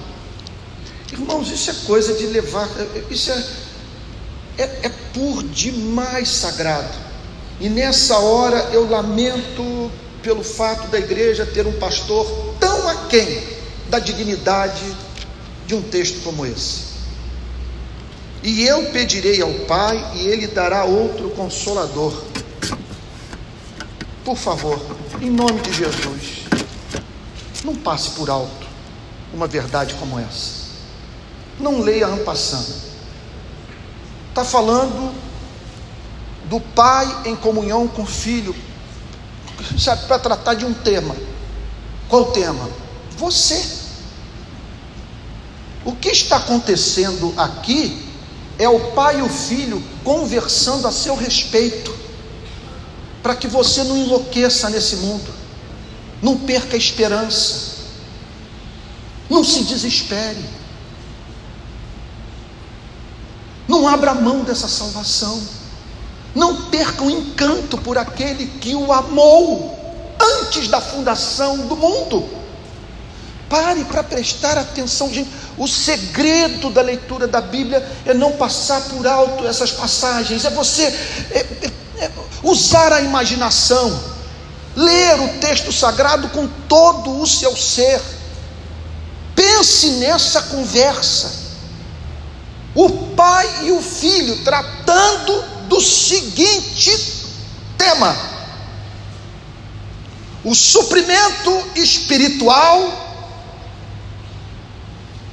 Irmãos, 1.12 1.50
isso 1.50 1.71
é 1.71 1.73
coisa 1.86 2.13
de 2.13 2.28
levar, 2.28 2.69
isso 3.10 3.32
é, 3.32 3.43
é, 4.58 4.80
é 4.84 4.91
por 5.13 5.43
demais 5.43 6.30
sagrado. 6.30 7.08
E 7.60 7.69
nessa 7.69 8.19
hora 8.19 8.69
eu 8.71 8.88
lamento 8.89 9.91
pelo 10.21 10.43
fato 10.43 10.88
da 10.89 11.00
igreja 11.00 11.45
ter 11.45 11.65
um 11.65 11.73
pastor 11.73 12.56
tão 12.60 12.88
aquém 12.88 13.41
da 13.89 13.97
dignidade 13.97 14.84
de 15.65 15.73
um 15.73 15.82
texto 15.82 16.21
como 16.23 16.45
esse. 16.45 16.87
E 18.43 18.63
eu 18.63 18.91
pedirei 18.91 19.41
ao 19.41 19.54
Pai, 19.65 20.13
e 20.15 20.28
Ele 20.28 20.47
dará 20.47 20.86
outro 20.86 21.30
consolador. 21.32 22.23
Por 24.23 24.38
favor, 24.38 24.80
em 25.21 25.30
nome 25.30 25.62
de 25.62 25.73
Jesus 25.73 26.47
não 27.67 27.76
passe 27.76 28.12
por 28.12 28.30
alto 28.30 28.67
uma 29.34 29.45
verdade 29.45 29.93
como 29.95 30.17
essa. 30.17 30.67
Não 31.60 31.82
leia 31.82 32.08
ampassando. 32.08 32.73
Está 34.30 34.45
falando 34.45 35.13
do 36.45 36.60
pai 36.62 37.23
em 37.26 37.36
comunhão 37.36 37.88
com 37.88 38.04
o 38.04 38.06
filho, 38.06 38.56
sabe, 39.78 40.06
para 40.08 40.19
tratar 40.19 40.54
de 40.54 40.65
um 40.65 40.73
tema. 40.73 41.15
Qual 42.08 42.32
tema? 42.32 42.69
Você. 43.17 43.78
O 45.84 45.93
que 45.93 46.10
está 46.10 46.38
acontecendo 46.38 47.34
aqui 47.38 48.07
é 48.60 48.67
o 48.67 48.91
pai 48.91 49.20
e 49.20 49.22
o 49.22 49.30
filho 49.30 49.84
conversando 50.04 50.88
a 50.88 50.91
seu 50.91 51.15
respeito, 51.15 51.96
para 53.22 53.36
que 53.36 53.48
você 53.48 53.84
não 53.84 53.98
enlouqueça 53.98 54.70
nesse 54.70 54.98
mundo. 54.98 55.32
Não 56.22 56.38
perca 56.38 56.76
a 56.76 56.78
esperança. 56.78 57.78
Não 59.30 59.43
se 59.43 59.63
desespere. 59.63 60.43
Não 63.67 63.88
abra 63.88 64.13
mão 64.13 64.43
dessa 64.43 64.67
salvação. 64.67 65.41
Não 66.34 66.70
perca 66.70 67.04
o 67.04 67.12
encanto 67.12 67.78
por 67.78 67.98
aquele 67.98 68.48
que 68.60 68.74
o 68.74 68.91
amou 68.91 69.78
antes 70.20 70.67
da 70.67 70.82
fundação 70.82 71.67
do 71.67 71.76
mundo. 71.76 72.28
Pare 73.49 73.83
para 73.86 74.03
prestar 74.03 74.57
atenção, 74.57 75.12
gente. 75.13 75.29
O 75.57 75.67
segredo 75.67 76.69
da 76.69 76.81
leitura 76.81 77.27
da 77.27 77.41
Bíblia 77.41 77.86
é 78.05 78.13
não 78.13 78.33
passar 78.33 78.81
por 78.81 79.07
alto 79.07 79.47
essas 79.47 79.71
passagens, 79.71 80.45
é 80.45 80.49
você 80.49 80.83
é, 80.83 81.45
é, 81.62 82.05
é 82.05 82.12
usar 82.43 82.93
a 82.93 83.01
imaginação 83.01 84.17
ler 84.77 85.19
o 85.19 85.39
texto 85.39 85.71
sagrado 85.71 86.29
com 86.29 86.47
todo 86.69 87.19
o 87.19 87.25
seu 87.25 87.57
ser. 87.57 87.99
Pense 89.36 89.89
nessa 89.91 90.43
conversa. 90.43 91.47
O 92.75 92.89
pai 93.15 93.65
e 93.65 93.71
o 93.71 93.81
filho 93.81 94.43
tratando 94.43 95.43
do 95.67 95.81
seguinte 95.81 97.25
tema: 97.75 98.15
o 100.43 100.53
suprimento 100.53 101.71
espiritual 101.75 103.07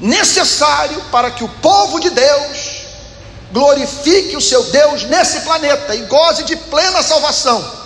necessário 0.04 1.00
para 1.10 1.30
que 1.30 1.42
o 1.42 1.48
povo 1.48 1.98
de 1.98 2.10
Deus 2.10 2.84
glorifique 3.50 4.36
o 4.36 4.40
seu 4.40 4.62
Deus 4.64 5.04
nesse 5.04 5.40
planeta 5.40 5.94
e 5.94 6.02
goze 6.02 6.44
de 6.44 6.54
plena 6.56 7.02
salvação 7.02 7.84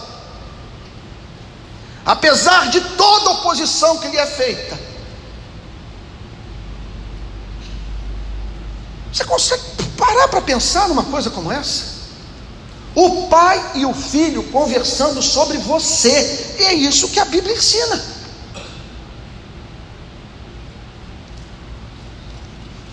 apesar 2.08 2.70
de 2.70 2.80
toda 2.80 3.32
oposição 3.32 3.98
que 3.98 4.08
lhe 4.08 4.16
é 4.16 4.24
feita. 4.24 4.80
Você 9.12 9.24
consegue 9.24 9.62
parar 9.94 10.26
para 10.28 10.40
pensar 10.40 10.88
numa 10.88 11.04
coisa 11.04 11.28
como 11.28 11.52
essa? 11.52 11.98
O 12.94 13.26
pai 13.28 13.72
e 13.74 13.84
o 13.84 13.92
filho 13.92 14.42
conversando 14.44 15.20
sobre 15.20 15.58
você, 15.58 16.56
é 16.60 16.72
isso 16.72 17.10
que 17.10 17.20
a 17.20 17.26
Bíblia 17.26 17.54
ensina. 17.54 18.02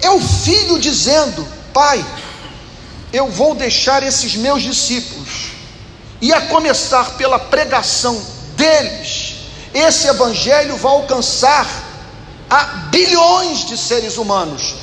É 0.05 0.09
o 0.11 0.19
filho 0.19 0.77
dizendo: 0.79 1.43
Pai, 1.73 2.05
eu 3.11 3.27
vou 3.27 3.55
deixar 3.55 4.03
esses 4.03 4.35
meus 4.35 4.61
discípulos, 4.61 5.53
e 6.21 6.31
a 6.31 6.41
começar 6.41 7.17
pela 7.17 7.39
pregação 7.39 8.23
deles, 8.55 9.37
esse 9.73 10.07
evangelho 10.07 10.77
vai 10.77 10.91
alcançar 10.91 11.67
a 12.47 12.63
bilhões 12.91 13.65
de 13.65 13.75
seres 13.75 14.17
humanos 14.17 14.75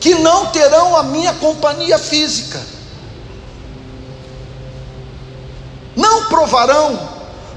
que 0.00 0.14
não 0.14 0.46
terão 0.46 0.96
a 0.96 1.02
minha 1.02 1.34
companhia 1.34 1.98
física, 1.98 2.58
não 5.94 6.24
provarão 6.24 7.06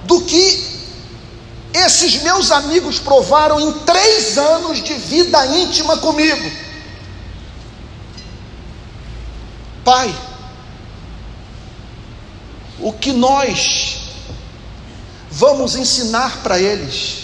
do 0.03 0.19
que 0.19 0.73
esses 1.73 2.21
meus 2.21 2.51
amigos 2.51 2.99
provaram 2.99 3.61
em 3.61 3.71
três 3.79 4.37
anos 4.37 4.83
de 4.83 4.93
vida 4.95 5.45
íntima 5.45 5.95
comigo. 5.99 6.62
Pai, 9.83 10.15
o 12.79 12.93
que 12.93 13.11
nós 13.11 13.99
vamos 15.31 15.75
ensinar 15.75 16.43
para 16.43 16.59
eles, 16.59 17.23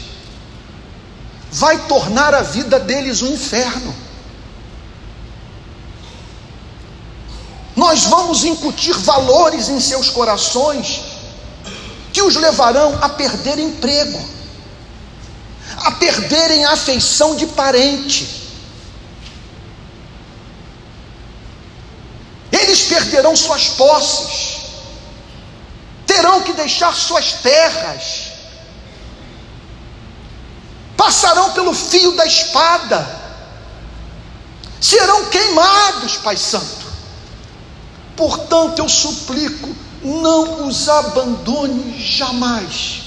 vai 1.52 1.78
tornar 1.88 2.34
a 2.34 2.42
vida 2.42 2.80
deles 2.80 3.22
um 3.22 3.34
inferno. 3.34 3.96
Nós 7.76 8.06
vamos 8.06 8.44
incutir 8.44 8.94
valores 8.98 9.70
em 9.70 9.80
seus 9.80 10.10
corações 10.10 11.02
que 12.12 12.22
os 12.22 12.36
levarão 12.36 12.98
a 13.02 13.10
perder 13.10 13.60
emprego, 13.60 14.20
a 15.78 15.92
perderem 15.92 16.66
a 16.66 16.72
afeição 16.72 17.36
de 17.36 17.46
parente. 17.48 18.40
Eles 22.52 22.82
perderão 23.10 23.36
suas 23.36 23.70
posses, 23.70 24.58
terão 26.06 26.44
que 26.44 26.54
deixar 26.54 26.96
suas 26.96 27.34
terras, 27.34 28.32
passarão 30.96 31.52
pelo 31.54 31.74
fio 31.74 32.12
da 32.16 32.26
espada, 32.26 33.20
serão 34.80 35.26
queimados, 35.26 36.18
Pai 36.18 36.38
Santo. 36.38 36.88
Portanto, 38.16 38.80
eu 38.80 38.88
suplico, 38.88 39.76
não 40.04 40.68
os 40.68 40.88
abandone 40.88 42.00
jamais. 42.00 43.02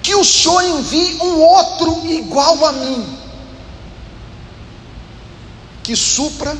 Que 0.00 0.14
o 0.14 0.24
Senhor 0.24 0.62
envie 0.62 1.14
um 1.22 1.40
outro 1.40 2.06
igual 2.06 2.64
a 2.66 2.72
mim, 2.72 3.18
que 5.82 5.96
supra 5.96 6.56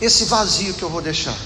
esse 0.00 0.24
vazio 0.24 0.74
que 0.74 0.82
eu 0.82 0.90
vou 0.90 1.02
deixar. 1.02 1.36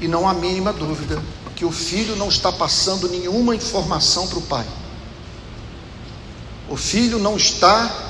E 0.00 0.06
não 0.06 0.28
há 0.28 0.34
mínima 0.34 0.72
dúvida 0.72 1.22
que 1.54 1.64
o 1.64 1.72
filho 1.72 2.14
não 2.16 2.28
está 2.28 2.52
passando 2.52 3.08
nenhuma 3.08 3.54
informação 3.54 4.26
para 4.28 4.38
o 4.38 4.42
pai. 4.42 4.66
O 6.68 6.76
filho 6.76 7.18
não 7.18 7.36
está 7.36 8.04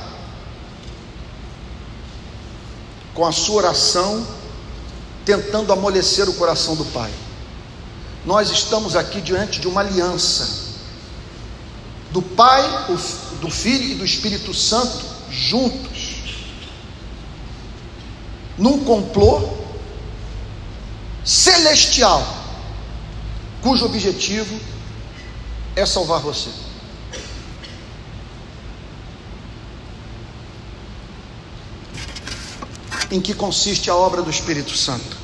com 3.15 3.25
a 3.25 3.33
sua 3.33 3.57
oração 3.57 4.27
tentando 5.25 5.73
amolecer 5.73 6.29
o 6.29 6.35
coração 6.35 6.75
do 6.75 6.85
pai. 6.87 7.13
Nós 8.25 8.51
estamos 8.51 8.97
aqui 8.97 9.21
diante 9.21 9.61
de 9.61 9.69
uma 9.69 9.81
aliança 9.81 10.67
do 12.17 12.23
Pai, 12.23 12.63
do 13.41 13.51
Filho 13.51 13.91
e 13.91 13.95
do 13.97 14.05
Espírito 14.05 14.55
Santo 14.55 15.05
juntos, 15.31 16.06
num 18.59 18.85
complô 18.85 19.49
celestial, 21.25 22.25
cujo 23.63 23.85
objetivo 23.85 24.59
é 25.75 25.85
salvar 25.85 26.21
você. 26.21 26.51
Em 33.11 33.21
que 33.21 33.35
consiste 33.35 33.91
a 33.91 33.95
obra 33.95 34.23
do 34.23 34.31
Espírito 34.31 34.77
Santo? 34.77 35.17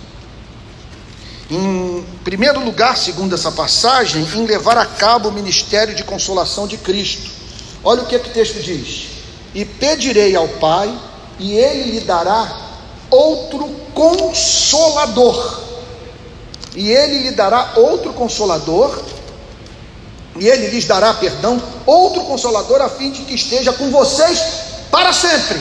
Em 1.50 2.04
primeiro 2.24 2.64
lugar, 2.64 2.96
segundo 2.96 3.34
essa 3.34 3.50
passagem, 3.52 4.22
em 4.22 4.46
levar 4.46 4.78
a 4.78 4.86
cabo 4.86 5.28
o 5.28 5.32
ministério 5.32 5.94
de 5.94 6.04
consolação 6.04 6.66
de 6.66 6.78
Cristo. 6.78 7.30
Olha 7.84 8.02
o 8.02 8.06
que, 8.06 8.14
é 8.14 8.18
que 8.18 8.30
o 8.30 8.32
texto 8.32 8.62
diz: 8.62 9.08
E 9.54 9.64
pedirei 9.64 10.34
ao 10.36 10.48
Pai, 10.48 10.96
e 11.38 11.52
Ele 11.52 11.92
lhe 11.92 12.00
dará 12.00 12.61
outro 13.12 13.68
consolador 13.94 15.62
e 16.74 16.90
ele 16.90 17.18
lhe 17.18 17.30
dará 17.32 17.74
outro 17.76 18.12
consolador, 18.14 19.02
e 20.36 20.48
ele 20.48 20.68
lhes 20.68 20.86
dará, 20.86 21.12
perdão, 21.12 21.62
outro 21.84 22.24
consolador, 22.24 22.80
a 22.80 22.88
fim 22.88 23.10
de 23.10 23.22
que 23.22 23.34
esteja 23.34 23.72
com 23.72 23.90
vocês 23.90 24.40
para 24.90 25.12
sempre. 25.12 25.60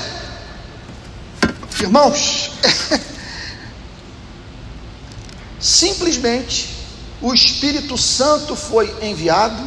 Irmãos, 1.82 2.52
simplesmente 5.60 6.70
o 7.22 7.34
Espírito 7.34 7.98
Santo 7.98 8.56
foi 8.56 8.96
enviado 9.02 9.62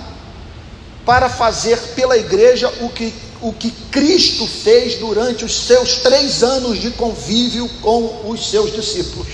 para 1.05 1.29
fazer 1.29 1.77
pela 1.95 2.17
igreja 2.17 2.73
o 2.81 2.89
que, 2.89 3.13
o 3.45 3.53
que 3.53 3.71
Cristo 3.71 4.47
fez 4.47 4.99
durante 4.99 5.45
os 5.45 5.67
seus 5.67 5.99
três 5.99 6.43
anos 6.43 6.81
de 6.81 6.91
convívio 6.93 7.69
com 7.83 8.23
os 8.31 8.49
seus 8.49 8.73
discípulos. 8.73 9.29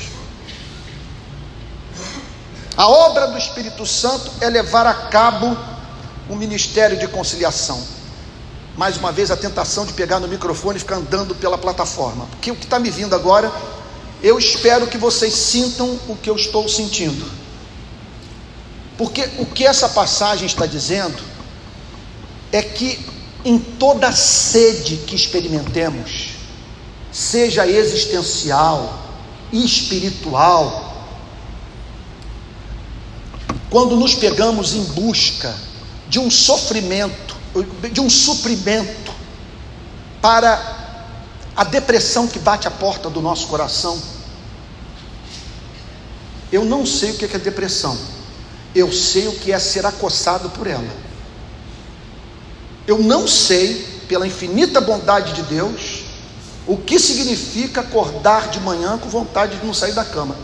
A 2.77 2.89
obra 2.89 3.29
do 3.29 3.39
Espírito 3.39 3.87
Santo 3.87 4.33
é 4.41 4.51
levar 4.51 4.85
a 4.85 4.93
cabo 4.93 5.57
o 6.29 6.35
ministério 6.35 6.99
de 6.99 7.07
conciliação. 7.07 7.81
Mais 8.77 8.97
uma 8.97 9.13
vez, 9.13 9.31
a 9.31 9.37
tentação 9.37 9.87
de 9.87 9.93
pegar 9.93 10.19
no 10.19 10.27
microfone 10.27 10.79
e 10.79 10.81
ficar 10.81 10.97
andando 10.97 11.33
pela 11.37 11.57
plataforma. 11.57 12.27
Porque 12.33 12.51
o 12.51 12.57
que 12.57 12.65
está 12.65 12.81
me 12.81 12.91
vindo 12.91 13.15
agora, 13.15 13.53
eu 14.21 14.37
espero 14.41 14.89
que 14.89 14.99
vocês 14.99 15.35
sintam 15.35 15.89
o 16.09 16.17
que 16.17 16.29
eu 16.29 16.35
estou 16.35 16.69
sentindo. 16.69 17.31
Porque 18.99 19.31
o 19.39 19.47
que 19.47 19.65
essa 19.65 19.89
passagem 19.89 20.47
está 20.47 20.67
dizendo 20.67 21.23
é 22.51 22.61
que 22.61 23.20
em 23.45 23.59
toda 23.59 24.13
sede 24.13 24.97
que 24.99 25.15
experimentemos, 25.17 26.31
seja 27.13 27.67
existencial, 27.67 28.99
espiritual, 29.53 30.91
quando 33.69 33.97
nos 33.97 34.15
pegamos 34.15 34.75
em 34.75 34.85
busca 34.85 35.55
de 36.09 36.19
um 36.19 36.31
sofrimento, 36.31 37.37
de 37.93 38.01
um 38.01 38.11
suprimento 38.11 39.13
para 40.21 41.07
a 41.57 41.65
depressão 41.65 42.27
que 42.27 42.39
bate 42.39 42.67
a 42.67 42.71
porta 42.71 43.09
do 43.09 43.21
nosso 43.21 43.47
coração. 43.47 44.01
Eu 46.53 46.65
não 46.65 46.85
sei 46.85 47.13
o 47.13 47.17
que 47.17 47.25
é 47.25 47.39
depressão, 47.39 47.97
eu 48.75 48.93
sei 48.93 49.29
o 49.29 49.33
que 49.39 49.53
é 49.53 49.59
ser 49.59 49.87
acossado 49.87 50.51
por 50.51 50.67
ela. 50.67 51.10
Eu 52.91 52.99
não 52.99 53.29
sei, 53.29 53.87
pela 54.09 54.27
infinita 54.27 54.81
bondade 54.81 55.33
de 55.35 55.43
Deus, 55.43 56.07
o 56.67 56.77
que 56.77 56.99
significa 56.99 57.83
acordar 57.83 58.51
de 58.51 58.59
manhã 58.59 58.99
com 58.99 59.09
vontade 59.09 59.57
de 59.57 59.65
não 59.65 59.73
sair 59.73 59.93
da 59.93 60.05
cama. 60.05 60.37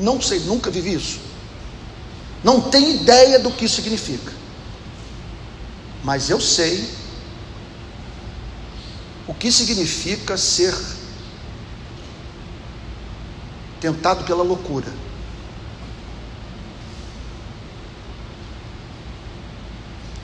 Não 0.00 0.22
sei, 0.22 0.38
nunca 0.38 0.70
vivi 0.70 0.94
isso. 0.94 1.18
Não 2.44 2.60
tenho 2.60 2.90
ideia 2.90 3.40
do 3.40 3.50
que 3.50 3.64
isso 3.64 3.74
significa. 3.74 4.32
Mas 6.04 6.30
eu 6.30 6.40
sei 6.40 6.88
o 9.26 9.34
que 9.34 9.50
significa 9.50 10.36
ser 10.36 10.72
tentado 13.80 14.22
pela 14.22 14.44
loucura. 14.44 14.86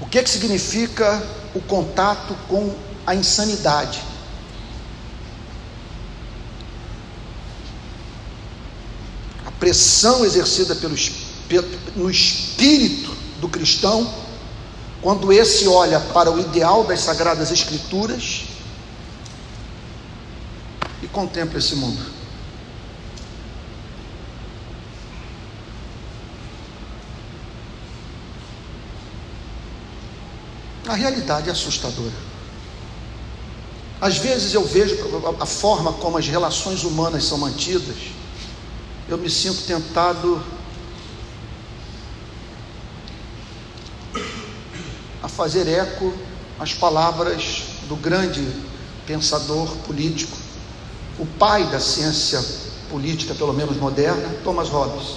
O 0.06 0.08
que, 0.08 0.22
que 0.22 0.30
significa 0.30 1.20
o 1.52 1.60
contato 1.60 2.34
com 2.48 2.72
a 3.04 3.14
insanidade? 3.14 4.02
A 9.44 9.50
pressão 9.50 10.24
exercida 10.24 10.76
pelo 10.76 10.94
no 11.96 12.08
espírito 12.08 13.14
do 13.40 13.48
cristão, 13.48 14.12
quando 15.02 15.32
esse 15.32 15.66
olha 15.66 16.00
para 16.00 16.30
o 16.30 16.38
ideal 16.38 16.84
das 16.84 17.00
sagradas 17.00 17.50
escrituras 17.50 18.44
e 21.02 21.08
contempla 21.08 21.58
esse 21.58 21.74
mundo. 21.74 22.15
A 30.88 30.94
realidade 30.94 31.48
é 31.48 31.52
assustadora. 31.52 32.14
Às 34.00 34.18
vezes 34.18 34.54
eu 34.54 34.64
vejo 34.64 34.96
a 35.40 35.46
forma 35.46 35.92
como 35.94 36.18
as 36.18 36.28
relações 36.28 36.84
humanas 36.84 37.24
são 37.24 37.38
mantidas, 37.38 37.96
eu 39.08 39.16
me 39.16 39.30
sinto 39.30 39.62
tentado 39.62 40.42
fazer 45.36 45.68
eco 45.68 46.14
às 46.58 46.72
palavras 46.72 47.64
do 47.88 47.94
grande 47.94 48.42
pensador 49.06 49.68
político, 49.86 50.34
o 51.18 51.26
pai 51.26 51.64
da 51.66 51.78
ciência 51.78 52.42
política, 52.88 53.34
pelo 53.34 53.52
menos 53.52 53.76
moderna, 53.76 54.28
Thomas 54.42 54.70
Hobbes. 54.70 55.16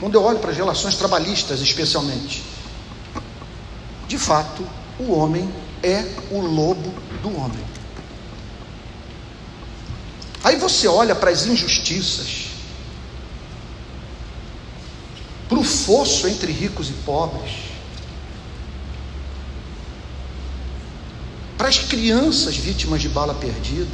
Quando 0.00 0.14
eu 0.14 0.24
olho 0.24 0.38
para 0.38 0.50
as 0.50 0.56
relações 0.56 0.96
trabalhistas, 0.96 1.60
especialmente, 1.60 2.42
de 4.12 4.18
fato, 4.18 4.62
o 4.98 5.10
homem 5.10 5.50
é 5.82 6.04
o 6.30 6.38
lobo 6.38 6.92
do 7.22 7.34
homem. 7.34 7.64
Aí 10.44 10.56
você 10.56 10.86
olha 10.86 11.14
para 11.14 11.30
as 11.30 11.46
injustiças, 11.46 12.48
para 15.48 15.58
o 15.58 15.64
fosso 15.64 16.28
entre 16.28 16.52
ricos 16.52 16.90
e 16.90 16.92
pobres, 16.92 17.52
para 21.56 21.68
as 21.68 21.78
crianças 21.78 22.54
vítimas 22.54 23.00
de 23.00 23.08
bala 23.08 23.32
perdida, 23.32 23.88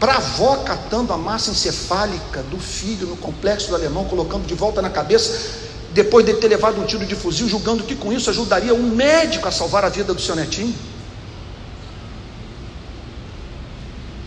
para 0.00 0.14
a 0.14 0.16
avó 0.16 0.56
catando 0.64 1.12
a 1.12 1.18
massa 1.18 1.50
encefálica 1.50 2.42
do 2.44 2.58
filho 2.58 3.06
no 3.08 3.16
complexo 3.18 3.68
do 3.68 3.74
alemão, 3.74 4.06
colocando 4.06 4.46
de 4.46 4.54
volta 4.54 4.80
na 4.80 4.88
cabeça, 4.88 5.61
depois 5.92 6.24
de 6.24 6.34
ter 6.34 6.48
levado 6.48 6.80
um 6.80 6.86
tiro 6.86 7.04
de 7.04 7.14
fuzil, 7.14 7.48
julgando 7.48 7.84
que 7.84 7.94
com 7.94 8.12
isso 8.12 8.30
ajudaria 8.30 8.74
um 8.74 8.94
médico 8.94 9.46
a 9.46 9.50
salvar 9.50 9.84
a 9.84 9.88
vida 9.88 10.14
do 10.14 10.20
seu 10.20 10.34
netinho. 10.34 10.74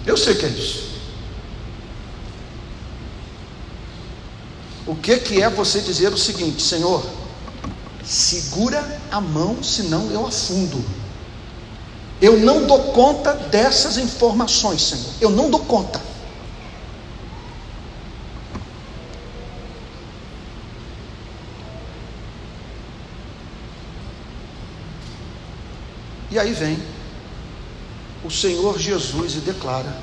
Eu 0.05 0.15
sei 0.15 0.35
que 0.35 0.45
é 0.45 0.49
isso. 0.49 0.85
O 4.85 4.95
que, 4.95 5.17
que 5.17 5.41
é 5.41 5.49
você 5.49 5.81
dizer 5.81 6.13
o 6.13 6.17
seguinte, 6.17 6.61
Senhor, 6.61 7.03
segura 8.03 9.01
a 9.11 9.19
mão, 9.19 9.63
senão 9.63 10.11
eu 10.11 10.27
afundo. 10.27 10.83
Eu 12.21 12.37
não 12.37 12.65
dou 12.65 12.93
conta 12.93 13.33
dessas 13.33 13.97
informações, 13.97 14.83
Senhor. 14.83 15.05
Eu 15.19 15.29
não 15.31 15.49
dou 15.49 15.61
conta. 15.61 15.99
E 26.35 26.37
aí 26.37 26.51
vem 26.51 26.77
o 28.21 28.29
Senhor 28.29 28.77
Jesus 28.77 29.35
e 29.35 29.39
declara 29.39 29.97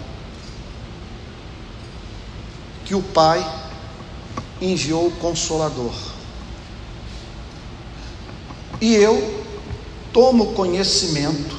que 2.86 2.94
o 2.94 3.02
Pai 3.02 3.44
enviou 4.58 5.08
o 5.08 5.16
Consolador. 5.16 5.92
E 8.80 8.94
eu 8.94 9.44
tomo 10.10 10.54
conhecimento 10.54 11.54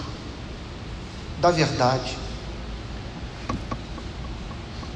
da 1.40 1.52
verdade 1.52 2.18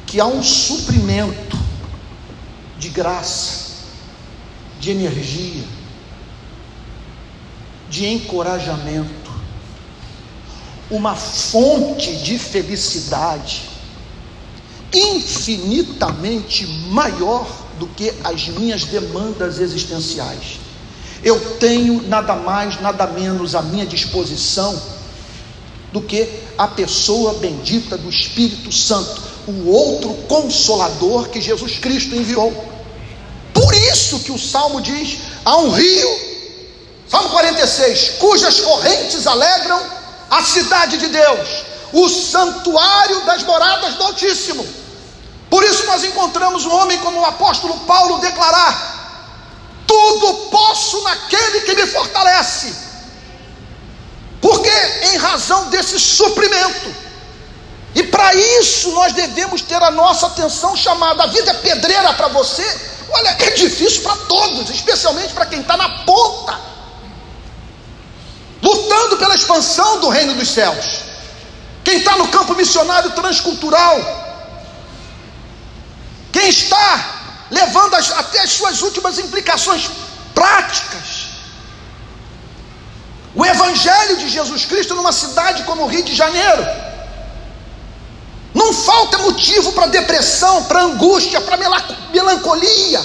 que 0.07 0.19
há 0.19 0.25
um 0.25 0.41
suprimento 0.41 1.55
de 2.79 2.89
graça, 2.89 3.83
de 4.79 4.89
energia, 4.89 5.65
de 7.91 8.07
encorajamento, 8.07 9.16
uma 10.89 11.15
fonte 11.15 12.15
de 12.17 12.39
felicidade 12.39 13.63
infinitamente 14.93 16.65
maior 16.89 17.45
do 17.77 17.87
que 17.87 18.13
as 18.23 18.47
minhas 18.47 18.85
demandas 18.85 19.59
existenciais. 19.59 20.59
Eu 21.23 21.57
tenho 21.57 22.01
nada 22.07 22.35
mais, 22.35 22.79
nada 22.79 23.05
menos 23.07 23.53
à 23.55 23.61
minha 23.61 23.85
disposição 23.85 24.81
do 25.91 26.01
que 26.01 26.27
a 26.57 26.67
pessoa 26.67 27.33
bendita 27.35 27.97
do 27.97 28.09
Espírito 28.09 28.71
Santo, 28.71 29.21
o 29.47 29.69
outro 29.69 30.13
consolador 30.27 31.29
que 31.29 31.41
Jesus 31.41 31.79
Cristo 31.79 32.15
enviou. 32.15 32.51
Por 33.53 33.73
isso 33.73 34.19
que 34.19 34.31
o 34.31 34.39
salmo 34.39 34.81
diz: 34.81 35.17
há 35.43 35.57
um 35.57 35.69
rio, 35.69 36.27
Salmo 37.09 37.29
46, 37.29 38.11
cujas 38.19 38.59
correntes 38.59 39.25
alegram 39.25 39.96
a 40.29 40.43
cidade 40.43 40.97
de 40.97 41.07
Deus, 41.07 41.65
o 41.93 42.09
santuário 42.09 43.21
das 43.25 43.43
moradas 43.43 43.95
do 43.95 44.03
Altíssimo. 44.03 44.67
Por 45.49 45.63
isso 45.63 45.85
nós 45.85 46.03
encontramos 46.03 46.65
um 46.65 46.75
homem 46.75 46.97
como 46.99 47.19
o 47.21 47.25
apóstolo 47.25 47.79
Paulo 47.81 48.19
declarar: 48.19 48.97
tudo 49.87 50.49
posso 50.49 51.01
naquele 51.03 51.61
que 51.61 51.75
me 51.75 51.87
fortalece. 51.87 52.87
Porque 54.41 54.69
em 55.13 55.17
razão 55.17 55.69
desse 55.69 55.99
suprimento, 55.99 56.93
e 57.95 58.03
para 58.03 58.33
isso 58.35 58.91
nós 58.91 59.13
devemos 59.13 59.61
ter 59.61 59.81
a 59.81 59.89
nossa 59.89 60.27
atenção 60.27 60.75
chamada. 60.75 61.23
A 61.23 61.27
vida 61.27 61.49
é 61.49 61.53
pedreira 61.55 62.13
para 62.13 62.27
você, 62.27 62.63
olha, 63.09 63.35
é 63.39 63.49
difícil 63.51 64.03
para 64.03 64.15
todos, 64.27 64.69
especialmente 64.69 65.33
para 65.33 65.47
quem 65.47 65.61
está 65.61 65.75
na 65.75 65.89
ponta, 66.03 66.59
lutando 68.61 69.17
pela 69.17 69.35
expansão 69.35 69.99
do 69.99 70.09
reino 70.09 70.33
dos 70.33 70.49
céus. 70.49 71.01
Quem 71.83 71.97
está 71.97 72.17
no 72.17 72.27
campo 72.29 72.53
missionário 72.55 73.11
transcultural, 73.11 73.97
quem 76.31 76.49
está 76.49 77.45
levando 77.49 77.95
as, 77.95 78.11
até 78.11 78.41
as 78.41 78.51
suas 78.51 78.81
últimas 78.81 79.17
implicações 79.17 79.89
práticas 80.35 81.27
o 83.37 83.45
Evangelho 83.45 84.17
de 84.17 84.27
Jesus 84.27 84.65
Cristo 84.65 84.95
numa 84.95 85.11
cidade 85.11 85.61
como 85.61 85.83
o 85.83 85.87
Rio 85.87 86.03
de 86.03 86.15
Janeiro. 86.15 86.65
Não 88.51 88.73
falta 88.73 89.19
motivo 89.19 89.73
para 89.73 89.85
depressão, 89.85 90.63
para 90.63 90.81
angústia, 90.81 91.39
para 91.39 91.55
melancolia, 92.11 92.99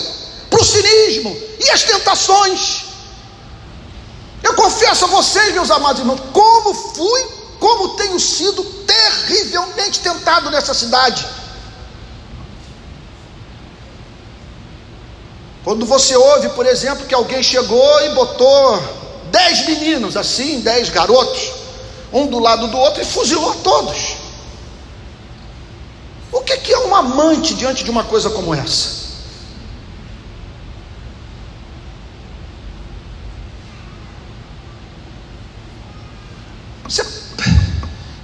para 0.48 0.58
o 0.58 0.64
cinismo 0.64 1.38
e 1.60 1.70
as 1.70 1.82
tentações. 1.82 2.81
Confesso 4.62 5.06
a 5.06 5.08
vocês, 5.08 5.52
meus 5.52 5.72
amados 5.72 5.98
irmãos, 5.98 6.20
como 6.32 6.72
fui, 6.72 7.26
como 7.58 7.96
tenho 7.96 8.20
sido 8.20 8.62
terrivelmente 8.62 9.98
tentado 9.98 10.50
nessa 10.50 10.72
cidade. 10.72 11.26
Quando 15.64 15.84
você 15.84 16.14
ouve, 16.14 16.50
por 16.50 16.64
exemplo, 16.64 17.06
que 17.06 17.14
alguém 17.14 17.42
chegou 17.42 18.00
e 18.02 18.10
botou 18.10 18.80
dez 19.32 19.66
meninos 19.66 20.16
assim, 20.16 20.60
dez 20.60 20.90
garotos, 20.90 21.54
um 22.12 22.28
do 22.28 22.38
lado 22.38 22.68
do 22.68 22.78
outro 22.78 23.02
e 23.02 23.04
fuzilou 23.04 23.56
todos. 23.64 24.16
O 26.30 26.40
que 26.40 26.72
é 26.72 26.78
um 26.78 26.94
amante 26.94 27.52
diante 27.54 27.82
de 27.82 27.90
uma 27.90 28.04
coisa 28.04 28.30
como 28.30 28.54
essa? 28.54 29.02
Você, 36.92 37.06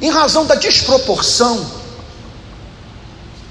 em 0.01 0.11
razão 0.11 0.47
da 0.47 0.55
desproporção, 0.55 1.67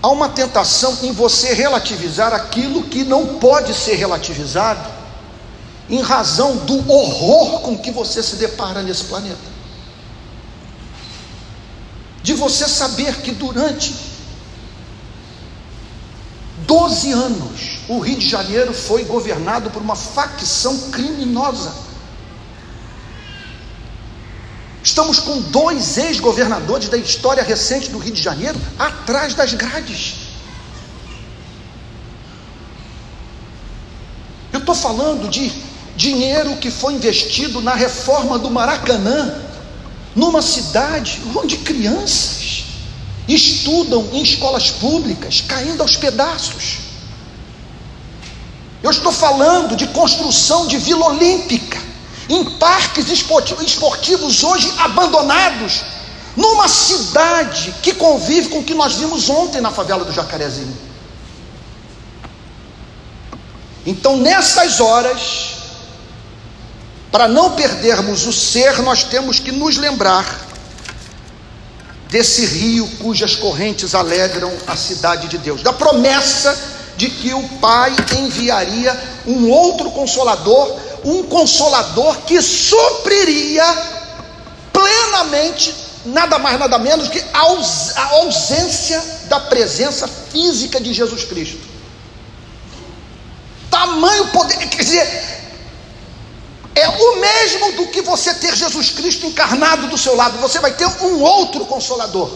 há 0.01 0.07
uma 0.09 0.29
tentação 0.29 0.97
em 1.03 1.11
você 1.11 1.53
relativizar 1.53 2.33
aquilo 2.33 2.83
que 2.83 3.03
não 3.03 3.37
pode 3.39 3.73
ser 3.73 3.95
relativizado 3.95 4.97
em 5.89 6.01
razão 6.01 6.57
do 6.57 6.89
horror 6.91 7.61
com 7.61 7.77
que 7.77 7.91
você 7.91 8.21
se 8.21 8.35
depara 8.35 8.81
nesse 8.81 9.05
planeta. 9.05 9.57
De 12.21 12.33
você 12.33 12.67
saber 12.67 13.21
que 13.21 13.31
durante 13.31 13.95
12 16.65 17.11
anos 17.13 17.79
o 17.87 17.99
Rio 17.99 18.17
de 18.17 18.27
Janeiro 18.27 18.73
foi 18.73 19.05
governado 19.05 19.69
por 19.69 19.81
uma 19.81 19.95
facção 19.95 20.77
criminosa. 20.91 21.86
Estamos 24.87 25.19
com 25.19 25.41
dois 25.41 25.97
ex-governadores 25.97 26.87
da 26.87 26.95
história 26.95 27.43
recente 27.43 27.89
do 27.89 27.97
Rio 27.97 28.13
de 28.13 28.23
Janeiro 28.23 28.57
atrás 28.79 29.33
das 29.33 29.53
grades. 29.53 30.15
Eu 34.53 34.59
estou 34.59 34.73
falando 34.73 35.29
de 35.29 35.51
dinheiro 35.97 36.55
que 36.55 36.71
foi 36.71 36.93
investido 36.93 37.59
na 37.61 37.75
reforma 37.75 38.39
do 38.39 38.49
Maracanã, 38.49 39.35
numa 40.15 40.41
cidade 40.41 41.21
onde 41.35 41.57
crianças 41.57 42.63
estudam 43.27 44.07
em 44.13 44.23
escolas 44.23 44.71
públicas, 44.71 45.43
caindo 45.45 45.81
aos 45.81 45.97
pedaços. 45.97 46.77
Eu 48.81 48.91
estou 48.91 49.11
falando 49.11 49.75
de 49.75 49.87
construção 49.87 50.65
de 50.65 50.77
Vila 50.77 51.07
Olímpica, 51.07 51.86
em 52.29 52.43
parques 52.43 53.09
esportivos 53.09 54.43
hoje 54.43 54.73
abandonados, 54.77 55.83
numa 56.35 56.67
cidade 56.67 57.73
que 57.81 57.93
convive 57.93 58.49
com 58.49 58.59
o 58.59 58.63
que 58.63 58.73
nós 58.73 58.95
vimos 58.95 59.29
ontem 59.29 59.61
na 59.61 59.71
favela 59.71 60.05
do 60.05 60.13
Jacarezinho. 60.13 60.77
Então, 63.85 64.17
nessas 64.17 64.81
horas, 64.81 65.55
para 67.11 67.27
não 67.27 67.51
perdermos 67.51 68.27
o 68.27 68.33
ser, 68.33 68.81
nós 68.81 69.03
temos 69.03 69.39
que 69.39 69.51
nos 69.51 69.77
lembrar 69.77 70.45
desse 72.09 72.45
rio 72.45 72.87
cujas 72.99 73.35
correntes 73.35 73.95
alegram 73.95 74.51
a 74.67 74.75
cidade 74.75 75.27
de 75.27 75.37
Deus, 75.37 75.61
da 75.61 75.73
promessa 75.73 76.57
de 76.97 77.09
que 77.09 77.33
o 77.33 77.43
Pai 77.59 77.95
enviaria 78.17 78.97
um 79.25 79.49
outro 79.49 79.91
consolador, 79.91 80.79
um 81.03 81.23
consolador 81.23 82.17
que 82.21 82.41
supriria 82.41 83.65
plenamente, 84.71 85.73
nada 86.05 86.37
mais, 86.37 86.59
nada 86.59 86.77
menos 86.77 87.09
que 87.09 87.23
a 87.33 88.05
ausência 88.11 89.03
da 89.25 89.39
presença 89.39 90.07
física 90.07 90.79
de 90.79 90.93
Jesus 90.93 91.23
Cristo. 91.23 91.67
Tamanho 93.69 94.27
poder, 94.27 94.57
quer 94.69 94.83
dizer, 94.83 95.37
é 96.75 96.87
o 96.87 97.19
mesmo 97.19 97.71
do 97.73 97.87
que 97.87 98.01
você 98.01 98.33
ter 98.35 98.55
Jesus 98.55 98.91
Cristo 98.91 99.25
encarnado 99.25 99.87
do 99.87 99.97
seu 99.97 100.15
lado, 100.15 100.37
você 100.37 100.59
vai 100.59 100.73
ter 100.73 100.85
um 100.85 101.21
outro 101.21 101.65
consolador. 101.65 102.31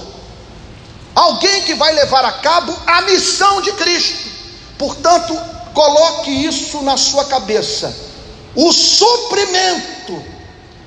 alguém 1.14 1.64
que 1.64 1.76
vai 1.76 1.94
levar 1.94 2.24
a 2.26 2.32
cabo 2.34 2.76
a 2.88 3.02
missão 3.02 3.62
de 3.62 3.72
Cristo. 3.74 4.30
Portanto, 4.78 5.38
coloque 5.74 6.32
isso 6.32 6.82
na 6.82 6.98
sua 6.98 7.26
cabeça. 7.26 8.11
O 8.56 8.72
suprimento 8.72 10.24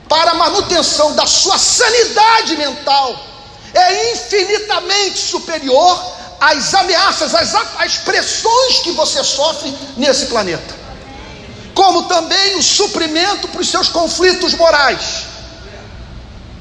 para 0.08 0.32
a 0.32 0.34
manutenção 0.34 1.14
da 1.14 1.26
sua 1.26 1.58
sanidade 1.58 2.56
mental 2.56 3.18
é 3.72 4.12
infinitamente 4.12 5.18
superior 5.18 6.14
às 6.40 6.74
ameaças, 6.74 7.34
às, 7.34 7.54
às 7.54 7.96
pressões 7.98 8.80
que 8.80 8.92
você 8.92 9.24
sofre 9.24 9.74
nesse 9.96 10.26
planeta, 10.26 10.74
como 11.74 12.02
também 12.02 12.56
o 12.56 12.62
suprimento 12.62 13.48
para 13.48 13.60
os 13.60 13.68
seus 13.68 13.88
conflitos 13.88 14.54
morais. 14.54 15.26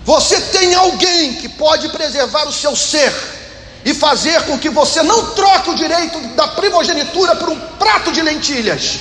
Você 0.06 0.40
tem 0.40 0.74
alguém 0.74 1.36
que 1.36 1.50
pode 1.50 1.90
preservar 1.90 2.46
o 2.48 2.54
seu 2.54 2.76
ser 2.76 3.14
e 3.86 3.94
fazer 3.94 4.42
com 4.44 4.58
que 4.58 4.70
você 4.70 5.04
não 5.04 5.32
troque 5.34 5.70
o 5.70 5.76
direito 5.76 6.20
da 6.36 6.48
primogenitura 6.48 7.36
por 7.36 7.50
um 7.50 7.60
prato 7.78 8.12
de 8.12 8.22
lentilhas. 8.22 9.00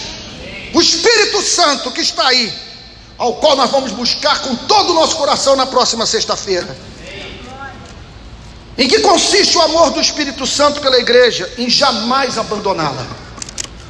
O 0.74 0.80
Espírito 0.80 1.42
Santo 1.42 1.90
que 1.90 2.00
está 2.00 2.28
aí, 2.28 2.52
ao 3.18 3.34
qual 3.34 3.56
nós 3.56 3.70
vamos 3.70 3.92
buscar 3.92 4.40
com 4.40 4.54
todo 4.54 4.90
o 4.90 4.94
nosso 4.94 5.16
coração 5.16 5.54
na 5.54 5.66
próxima 5.66 6.06
sexta-feira. 6.06 6.76
Em 8.76 8.88
que 8.88 9.00
consiste 9.00 9.56
o 9.58 9.62
amor 9.62 9.90
do 9.90 10.00
Espírito 10.00 10.46
Santo 10.46 10.80
pela 10.80 10.98
igreja? 10.98 11.50
Em 11.58 11.68
jamais 11.68 12.38
abandoná-la. 12.38 13.06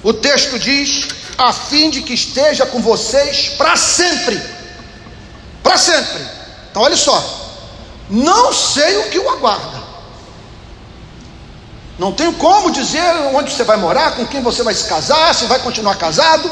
O 0.03 0.13
texto 0.13 0.59
diz: 0.59 1.09
a 1.39 1.53
fim 1.53 1.89
de 1.91 2.03
que 2.03 2.15
esteja 2.15 2.67
com 2.67 2.81
vocês 2.81 3.51
para 3.57 3.77
sempre. 3.77 4.41
Para 5.63 5.79
sempre. 5.79 6.21
Então, 6.71 6.83
olha 6.83 6.97
só. 6.97 7.41
Não 8.11 8.53
sei 8.53 8.99
o 8.99 9.09
que 9.09 9.19
o 9.19 9.31
aguarda. 9.31 9.83
Não 11.99 12.13
tenho 12.13 12.33
como 12.35 12.71
dizer 12.71 13.03
onde 13.33 13.53
você 13.53 13.65
vai 13.65 13.77
morar, 13.77 14.17
com 14.17 14.27
quem 14.27 14.43
você 14.43 14.63
vai 14.63 14.75
se 14.75 14.85
casar, 14.89 15.35
se 15.35 15.45
vai 15.45 15.61
continuar 15.61 15.95
casado. 15.97 16.51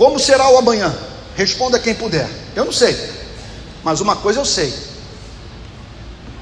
Como 0.00 0.18
será 0.18 0.48
o 0.48 0.56
amanhã? 0.56 0.96
Responda 1.36 1.78
quem 1.78 1.94
puder. 1.94 2.26
Eu 2.56 2.64
não 2.64 2.72
sei. 2.72 2.98
Mas 3.84 4.00
uma 4.00 4.16
coisa 4.16 4.40
eu 4.40 4.46
sei. 4.46 4.72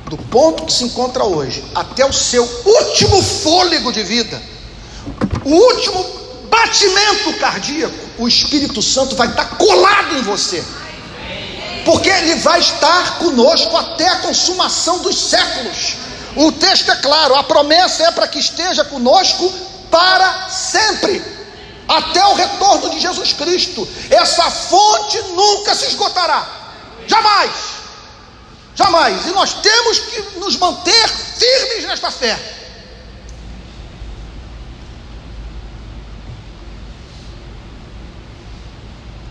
Do 0.09 0.17
ponto 0.17 0.65
que 0.65 0.73
se 0.73 0.85
encontra 0.85 1.25
hoje 1.25 1.65
até 1.75 2.07
o 2.07 2.13
seu 2.13 2.45
último 2.65 3.21
fôlego 3.21 3.93
de 3.93 4.05
vida, 4.05 4.41
o 5.45 5.51
último 5.51 6.07
batimento 6.49 7.33
cardíaco, 7.41 7.97
o 8.17 8.29
Espírito 8.29 8.81
Santo 8.81 9.17
vai 9.17 9.27
estar 9.27 9.59
colado 9.59 10.17
em 10.17 10.23
você. 10.23 10.63
Porque 11.85 12.09
ele 12.09 12.37
vai 12.37 12.61
estar 12.61 13.19
conosco 13.19 13.77
até 13.77 14.07
a 14.07 14.21
consumação 14.21 15.01
dos 15.01 15.19
séculos. 15.31 15.97
O 16.37 16.53
texto 16.53 16.93
é 16.93 16.97
claro, 17.03 17.35
a 17.35 17.43
promessa 17.43 18.05
é 18.05 18.13
para 18.13 18.29
que 18.29 18.39
esteja 18.39 18.85
conosco 18.85 19.53
para 19.91 20.49
sempre 20.49 21.38
até 21.89 22.23
o 22.27 22.35
retorno 22.35 22.91
de 22.91 23.01
Jesus 23.01 23.33
Cristo. 23.33 23.89
Essa 24.11 24.51
fonte 24.51 25.19
nunca 25.35 25.75
se 25.75 25.87
esgotará. 25.87 26.47
Jamais. 27.07 27.51
Jamais. 28.75 29.27
E 29.27 29.31
nós 29.31 29.55
temos 29.55 29.99
que 29.99 30.39
nos 30.39 30.57
manter 30.59 31.09
firmes 31.09 31.87
nesta 31.87 32.11
fé. 32.11 32.39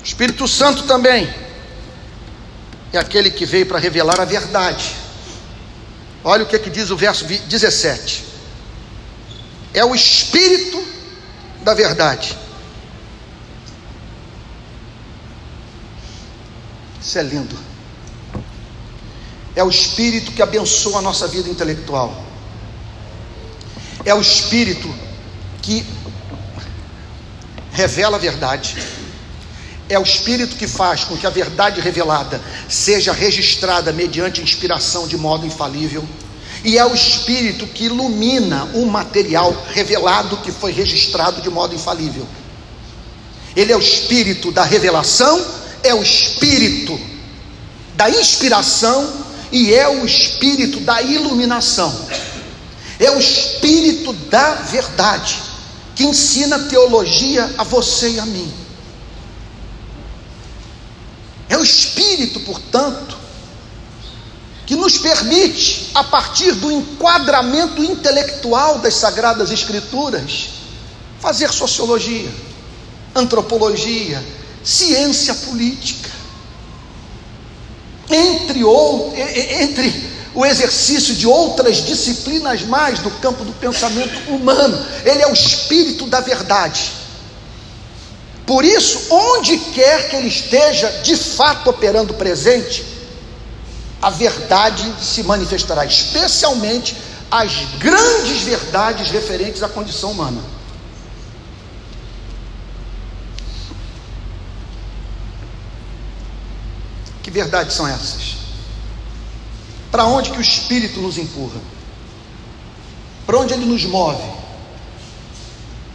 Espírito 0.04 0.48
Santo 0.48 0.84
também 0.84 1.32
é 2.92 2.98
aquele 2.98 3.30
que 3.30 3.46
veio 3.46 3.68
para 3.68 3.78
revelar 3.78 4.20
a 4.20 4.26
verdade. 4.26 4.96
Olha 6.24 6.44
o 6.44 6.48
que, 6.48 6.56
é 6.56 6.60
que 6.60 6.70
diz 6.70 6.90
o 6.90 6.98
verso 6.98 7.26
17: 7.26 8.26
é 9.74 9.86
o 9.86 9.94
Espírito 9.94 10.84
da 11.62 11.74
verdade 11.74 12.47
Isso 17.08 17.18
é 17.18 17.24
lindo. 17.24 17.58
É 19.56 19.64
o 19.64 19.70
Espírito 19.70 20.34
que 20.34 20.42
abençoa 20.42 21.00
a 21.00 21.02
nossa 21.02 21.26
vida 21.26 21.48
intelectual. 21.48 22.22
É 24.04 24.14
o 24.14 24.20
Espírito 24.20 24.94
que 25.62 25.86
revela 27.72 28.18
a 28.18 28.20
verdade. 28.20 28.76
É 29.88 29.98
o 29.98 30.04
Espírito 30.04 30.58
que 30.58 30.68
faz 30.68 31.06
com 31.06 31.16
que 31.16 31.26
a 31.26 31.30
verdade 31.30 31.80
revelada 31.80 32.42
seja 32.68 33.14
registrada 33.14 33.94
mediante 33.94 34.42
inspiração 34.42 35.08
de 35.08 35.16
modo 35.16 35.46
infalível. 35.46 36.06
E 36.62 36.78
é 36.78 36.86
o 36.86 36.94
Espírito 36.94 37.66
que 37.68 37.86
ilumina 37.86 38.66
o 38.74 38.86
material 38.86 39.56
revelado 39.70 40.36
que 40.42 40.52
foi 40.52 40.74
registrado 40.74 41.42
de 41.42 41.50
modo 41.50 41.74
infalível. 41.74 42.28
Ele 43.56 43.72
é 43.72 43.78
o 43.78 43.82
Espírito 43.82 44.52
da 44.52 44.66
revelação 44.66 45.57
é 45.84 45.94
o 45.94 46.02
espírito 46.02 47.00
da 47.96 48.10
inspiração 48.10 49.26
e 49.52 49.74
é 49.74 49.88
o 49.88 50.06
espírito 50.06 50.80
da 50.82 51.02
iluminação. 51.02 52.08
É 53.00 53.12
o 53.12 53.20
espírito 53.20 54.14
da 54.14 54.56
verdade 54.56 55.42
que 55.96 56.04
ensina 56.04 56.60
teologia 56.60 57.54
a 57.58 57.64
você 57.64 58.12
e 58.12 58.20
a 58.20 58.26
mim. 58.26 58.54
É 61.50 61.58
o 61.58 61.64
espírito, 61.64 62.40
portanto, 62.42 63.18
que 64.66 64.76
nos 64.76 64.98
permite, 64.98 65.92
a 65.96 66.04
partir 66.04 66.52
do 66.52 66.72
enquadramento 66.72 67.82
intelectual 67.82 68.80
das 68.80 68.96
Sagradas 68.96 69.50
Escrituras, 69.50 70.50
fazer 71.20 71.52
sociologia, 71.54 72.30
antropologia, 73.16 74.24
ciência 74.68 75.34
política. 75.34 76.10
Entre, 78.10 78.64
ou, 78.64 79.14
entre 79.16 80.10
o 80.36 80.46
exercício 80.46 81.16
de 81.16 81.26
outras 81.26 81.78
disciplinas 81.78 82.64
mais 82.64 83.00
do 83.00 83.10
campo 83.12 83.46
do 83.46 83.54
pensamento 83.54 84.30
humano, 84.30 84.86
ele 85.06 85.22
é 85.22 85.28
o 85.28 85.34
espírito 85.34 86.06
da 86.08 86.20
verdade. 86.20 86.92
Por 88.46 88.64
isso, 88.64 89.08
onde 89.10 89.58
quer 89.58 90.10
que 90.10 90.16
ele 90.18 90.28
esteja 90.28 90.90
de 91.02 91.16
fato 91.16 91.70
operando 91.70 92.14
presente, 92.14 92.86
a 94.02 94.10
verdade 94.10 94.94
se 95.02 95.24
manifestará, 95.24 95.86
especialmente 95.86 96.96
as 97.32 97.52
grandes 97.80 98.42
verdades 98.42 99.12
referentes 99.12 99.64
à 99.64 99.70
condição 99.70 100.12
humana. 100.12 100.57
Que 107.28 107.32
verdades 107.32 107.76
são 107.76 107.86
essas? 107.86 108.38
Para 109.92 110.06
onde 110.06 110.32
que 110.32 110.38
o 110.38 110.42
Espírito 110.42 111.02
nos 111.02 111.18
empurra? 111.18 111.60
Para 113.26 113.38
onde 113.40 113.54
ele 113.54 113.66
nos 113.66 113.84
move? 113.84 114.24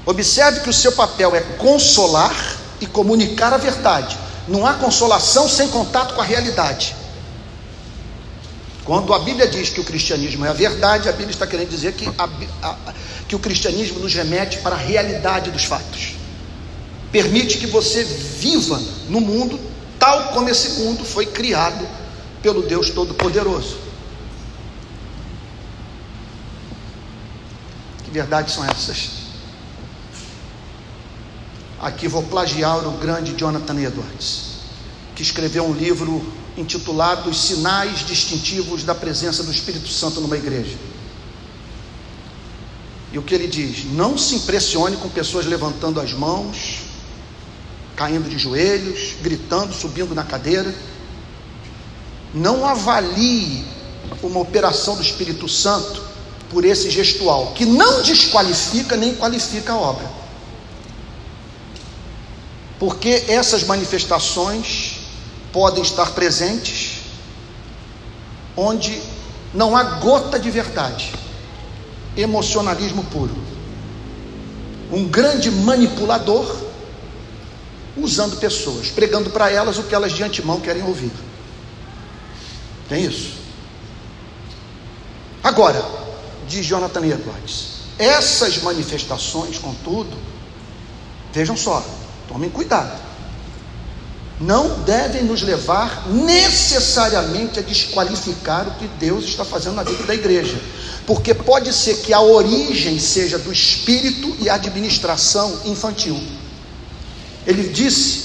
Observe 0.05 0.61
que 0.61 0.69
o 0.69 0.73
seu 0.75 0.93
papel 0.93 1.35
é 1.35 1.41
consolar 1.57 2.37
e 2.83 2.87
comunicar 2.87 3.51
a 3.51 3.57
verdade. 3.57 4.15
Não 4.47 4.67
há 4.67 4.75
consolação 4.75 5.49
sem 5.49 5.69
contato 5.69 6.15
com 6.15 6.21
a 6.21 6.25
realidade. 6.25 6.95
Quando 8.85 9.15
a 9.15 9.19
Bíblia 9.21 9.49
diz 9.49 9.71
que 9.71 9.81
o 9.81 9.85
cristianismo 9.85 10.45
é 10.45 10.51
a 10.51 10.53
verdade, 10.53 11.09
a 11.09 11.13
Bíblia 11.13 11.31
está 11.31 11.47
querendo 11.47 11.71
dizer 11.71 11.95
que, 11.95 12.07
a, 12.19 12.29
a, 12.63 12.95
que 13.27 13.35
o 13.35 13.39
cristianismo 13.39 14.01
nos 14.01 14.13
remete 14.13 14.59
para 14.59 14.75
a 14.75 14.79
realidade 14.79 15.51
dos 15.51 15.65
fatos. 15.65 16.15
Permite 17.11 17.57
que 17.57 17.67
você 17.67 18.05
viva 18.05 18.79
no 19.09 19.23
mundo 19.23 19.72
tal 20.03 20.33
como 20.33 20.49
esse 20.49 20.81
mundo 20.81 21.05
foi 21.05 21.27
criado 21.27 21.87
pelo 22.43 22.63
Deus 22.63 22.91
Todo-Poderoso. 22.91 23.79
Que 28.03 28.11
verdades 28.11 28.53
são 28.53 28.65
essas? 28.65 29.11
Aqui 31.81 32.09
vou 32.09 32.25
plagiar 32.25 32.85
o 32.85 32.99
grande 32.99 33.33
Jonathan 33.37 33.81
Edwards, 33.81 34.57
que 35.15 35.23
escreveu 35.23 35.65
um 35.65 35.73
livro 35.73 36.21
intitulado 36.57 37.31
Os 37.31 37.41
Sinais 37.41 38.05
Distintivos 38.05 38.83
da 38.83 38.97
Presença 38.97 39.45
do 39.45 39.53
Espírito 39.53 39.87
Santo 39.87 40.21
numa 40.21 40.37
Igreja. 40.37 40.77
E 43.13 43.19
o 43.19 43.23
que 43.23 43.37
ele 43.37 43.47
diz? 43.47 43.85
Não 43.93 44.19
se 44.19 44.35
impressione 44.35 44.97
com 44.97 45.09
pessoas 45.09 45.47
levantando 45.47 46.01
as 46.01 46.13
mãos, 46.13 46.72
caindo 47.97 48.29
de 48.29 48.39
joelhos, 48.39 49.15
gritando, 49.21 49.75
subindo 49.75 50.15
na 50.15 50.25
cadeira. 50.25 50.75
Não 52.35 52.67
avalie 52.67 53.65
uma 54.23 54.41
operação 54.41 54.97
do 54.97 55.03
Espírito 55.03 55.49
Santo 55.49 56.03
por 56.51 56.65
esse 56.65 56.91
gestual, 56.91 57.53
que 57.55 57.65
não 57.65 58.03
desqualifica 58.03 58.97
nem 58.97 59.15
qualifica 59.15 59.73
a 59.73 59.77
obra. 59.77 60.11
Porque 62.79 63.25
essas 63.29 63.65
manifestações 63.65 64.99
podem 65.53 65.83
estar 65.83 66.11
presentes 66.13 66.99
onde 68.57 69.01
não 69.55 69.77
há 69.77 69.83
gota 69.83 70.39
de 70.39 70.51
verdade, 70.51 71.13
emocionalismo 72.17 73.05
puro. 73.05 73.35
Um 74.91 75.07
grande 75.07 75.51
manipulador 75.51 76.62
usando 77.97 78.37
pessoas, 78.39 78.89
pregando 78.89 79.31
para 79.31 79.51
elas 79.51 79.79
o 79.79 79.83
que 79.85 79.95
elas 79.95 80.13
de 80.13 80.23
antemão 80.23 80.61
querem 80.61 80.83
ouvir. 80.83 81.13
Tem 82.89 83.05
isso. 83.05 83.35
Agora, 85.43 85.85
diz 86.47 86.65
Jonathan 86.65 87.05
Edwards, 87.07 87.67
essas 87.99 88.63
manifestações, 88.63 89.59
contudo, 89.59 90.17
vejam 91.33 91.57
só, 91.57 91.85
tomem 92.29 92.49
cuidado, 92.49 93.01
não 94.41 94.81
devem 94.81 95.25
nos 95.25 95.43
levar 95.43 96.09
necessariamente 96.09 97.59
a 97.59 97.63
desqualificar 97.63 98.69
o 98.69 98.75
que 98.75 98.89
Deus 98.99 99.25
está 99.25 99.45
fazendo 99.45 99.77
na 99.77 99.83
vida 99.83 100.05
da 100.05 100.15
igreja, 100.15 100.61
porque 101.07 101.35
pode 101.35 101.73
ser 101.73 101.99
que 101.99 102.13
a 102.13 102.21
origem 102.21 102.99
seja 102.99 103.39
do 103.39 103.53
espírito 103.53 104.37
e 104.41 104.49
administração 104.49 105.61
infantil. 105.65 106.21
Ele 107.47 107.69
disse: 107.69 108.25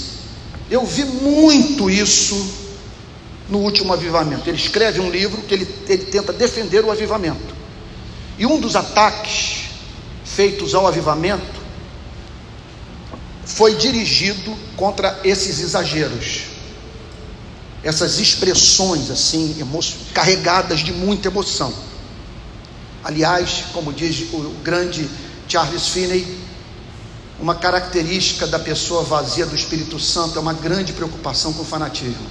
Eu 0.70 0.86
vi 0.86 1.06
muito 1.06 1.90
isso 1.90 2.36
no 3.50 3.60
último 3.60 3.94
avivamento. 3.94 4.50
Ele 4.50 4.58
escreve 4.58 5.00
um 5.00 5.10
livro 5.10 5.42
que 5.42 5.54
ele, 5.54 5.68
ele 5.88 6.06
tenta 6.06 6.34
defender 6.34 6.84
o 6.84 6.92
avivamento. 6.92 7.56
E 8.38 8.46
um 8.46 8.60
dos 8.60 8.76
ataques 8.76 9.66
feitos 10.24 10.76
ao 10.76 10.86
avivamento 10.86 11.58
foi 13.46 13.76
dirigido 13.76 14.56
contra 14.76 15.20
esses 15.24 15.60
exageros, 15.62 16.44
essas 17.82 18.20
expressões 18.20 19.10
assim, 19.10 19.56
carregadas 20.14 20.82
de 20.82 20.92
muita 20.92 21.30
emoção. 21.30 21.74
Aliás, 23.04 23.64
como 23.74 23.94
diz 23.94 24.22
o 24.34 24.54
grande 24.64 25.10
Charles 25.48 25.88
Finney, 25.88 26.28
uma 27.40 27.54
característica 27.54 28.48
da 28.48 28.58
pessoa 28.58 29.04
vazia 29.04 29.46
do 29.46 29.56
Espírito 29.56 30.00
Santo 30.00 30.38
é 30.38 30.42
uma 30.42 30.54
grande 30.54 30.94
preocupação 30.94 31.54
com 31.54 31.62
o 31.62 31.66
fanatismo. 31.66 32.26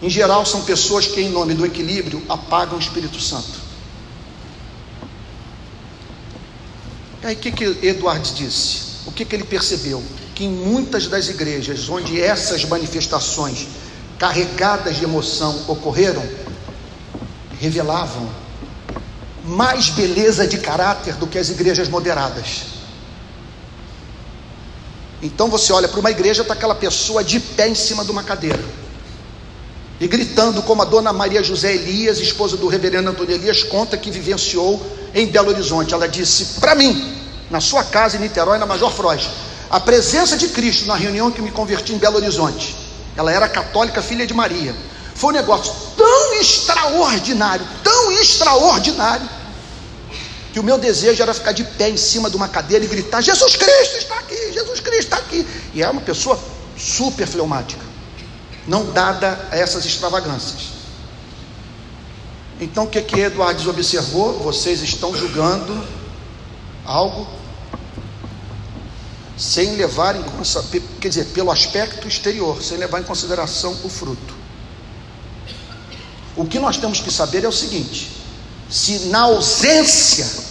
Em 0.00 0.08
geral, 0.08 0.44
são 0.44 0.62
pessoas 0.62 1.06
que, 1.06 1.20
em 1.20 1.28
nome 1.28 1.54
do 1.54 1.64
equilíbrio, 1.64 2.22
apagam 2.28 2.76
o 2.76 2.80
Espírito 2.80 3.20
Santo. 3.20 3.66
E 7.22 7.26
aí, 7.26 7.34
o 7.34 7.38
que, 7.38 7.50
que 7.50 7.64
Eduardo 7.86 8.28
disse? 8.34 8.86
O 9.06 9.12
que, 9.12 9.24
que 9.24 9.34
ele 9.34 9.44
percebeu? 9.44 10.02
Que 10.34 10.44
em 10.44 10.50
muitas 10.50 11.06
das 11.06 11.28
igrejas 11.28 11.88
onde 11.88 12.20
essas 12.20 12.64
manifestações 12.64 13.66
carregadas 14.18 14.96
de 14.96 15.04
emoção 15.04 15.64
ocorreram, 15.68 16.26
revelavam 17.58 18.45
mais 19.46 19.88
beleza 19.90 20.46
de 20.46 20.58
caráter 20.58 21.14
do 21.14 21.26
que 21.26 21.38
as 21.38 21.48
igrejas 21.48 21.88
moderadas. 21.88 22.64
Então 25.22 25.48
você 25.48 25.72
olha 25.72 25.88
para 25.88 26.00
uma 26.00 26.10
igreja, 26.10 26.42
está 26.42 26.54
aquela 26.54 26.74
pessoa 26.74 27.24
de 27.24 27.40
pé 27.40 27.68
em 27.68 27.74
cima 27.74 28.04
de 28.04 28.10
uma 28.10 28.22
cadeira 28.22 28.62
e 29.98 30.06
gritando, 30.06 30.62
como 30.62 30.82
a 30.82 30.84
dona 30.84 31.12
Maria 31.12 31.42
José 31.42 31.74
Elias, 31.74 32.18
esposa 32.18 32.56
do 32.56 32.68
reverendo 32.68 33.08
Antônio 33.08 33.34
Elias, 33.34 33.62
conta 33.62 33.96
que 33.96 34.10
vivenciou 34.10 34.84
em 35.14 35.26
Belo 35.26 35.48
Horizonte. 35.48 35.94
Ela 35.94 36.06
disse: 36.06 36.60
Para 36.60 36.74
mim, 36.74 37.16
na 37.50 37.60
sua 37.60 37.82
casa 37.82 38.16
em 38.16 38.20
Niterói, 38.20 38.58
na 38.58 38.66
Major 38.66 38.92
Frois, 38.92 39.28
a 39.70 39.80
presença 39.80 40.36
de 40.36 40.48
Cristo 40.48 40.86
na 40.86 40.94
reunião 40.94 41.30
que 41.30 41.40
me 41.40 41.50
converti 41.50 41.94
em 41.94 41.98
Belo 41.98 42.16
Horizonte, 42.16 42.76
ela 43.16 43.32
era 43.32 43.48
católica, 43.48 44.02
filha 44.02 44.26
de 44.26 44.34
Maria, 44.34 44.74
foi 45.14 45.30
um 45.30 45.36
negócio 45.36 45.72
tão 45.96 46.34
extraordinário, 46.34 47.66
tão 47.82 48.12
extraordinário, 48.12 49.26
que 50.56 50.60
o 50.60 50.62
meu 50.62 50.78
desejo 50.78 51.22
era 51.22 51.34
ficar 51.34 51.52
de 51.52 51.62
pé 51.62 51.90
em 51.90 51.98
cima 51.98 52.30
de 52.30 52.36
uma 52.36 52.48
cadeira 52.48 52.82
e 52.82 52.88
gritar: 52.88 53.20
Jesus 53.20 53.56
Cristo 53.56 53.98
está 53.98 54.18
aqui, 54.20 54.52
Jesus 54.54 54.80
Cristo 54.80 55.02
está 55.02 55.18
aqui. 55.18 55.46
E 55.74 55.82
é 55.82 55.90
uma 55.90 56.00
pessoa 56.00 56.40
super 56.78 57.26
fleumática 57.26 57.84
não 58.66 58.90
dada 58.90 59.48
a 59.50 59.58
essas 59.58 59.84
extravagâncias. 59.84 60.68
Então 62.58 62.84
o 62.84 62.86
que 62.88 63.02
que 63.02 63.20
Eduardo 63.20 63.68
observou? 63.68 64.38
Vocês 64.38 64.80
estão 64.80 65.14
julgando 65.14 65.86
algo 66.86 67.28
sem 69.36 69.76
levar 69.76 70.16
em 70.16 70.24
quer 70.98 71.08
dizer, 71.10 71.26
pelo 71.34 71.50
aspecto 71.50 72.08
exterior, 72.08 72.62
sem 72.62 72.78
levar 72.78 73.02
em 73.02 73.04
consideração 73.04 73.78
o 73.84 73.90
fruto. 73.90 74.34
O 76.34 76.46
que 76.46 76.58
nós 76.58 76.78
temos 76.78 77.02
que 77.02 77.10
saber 77.10 77.44
é 77.44 77.48
o 77.48 77.52
seguinte: 77.52 78.10
se 78.70 79.00
na 79.10 79.20
ausência 79.20 80.45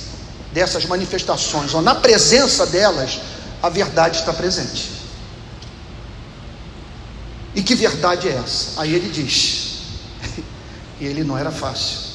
dessas 0.56 0.86
manifestações 0.86 1.74
ou 1.74 1.82
na 1.82 1.94
presença 1.94 2.66
delas, 2.66 3.20
a 3.62 3.68
verdade 3.68 4.20
está 4.20 4.32
presente. 4.32 4.90
E 7.54 7.62
que 7.62 7.76
verdade 7.76 8.30
é 8.30 8.32
essa? 8.32 8.82
Aí 8.82 8.96
ele 8.96 9.10
diz: 9.10 9.80
e 11.00 11.04
ele 11.06 11.26
não 11.26 11.38
era 11.38 11.52
fácil. 11.52 12.06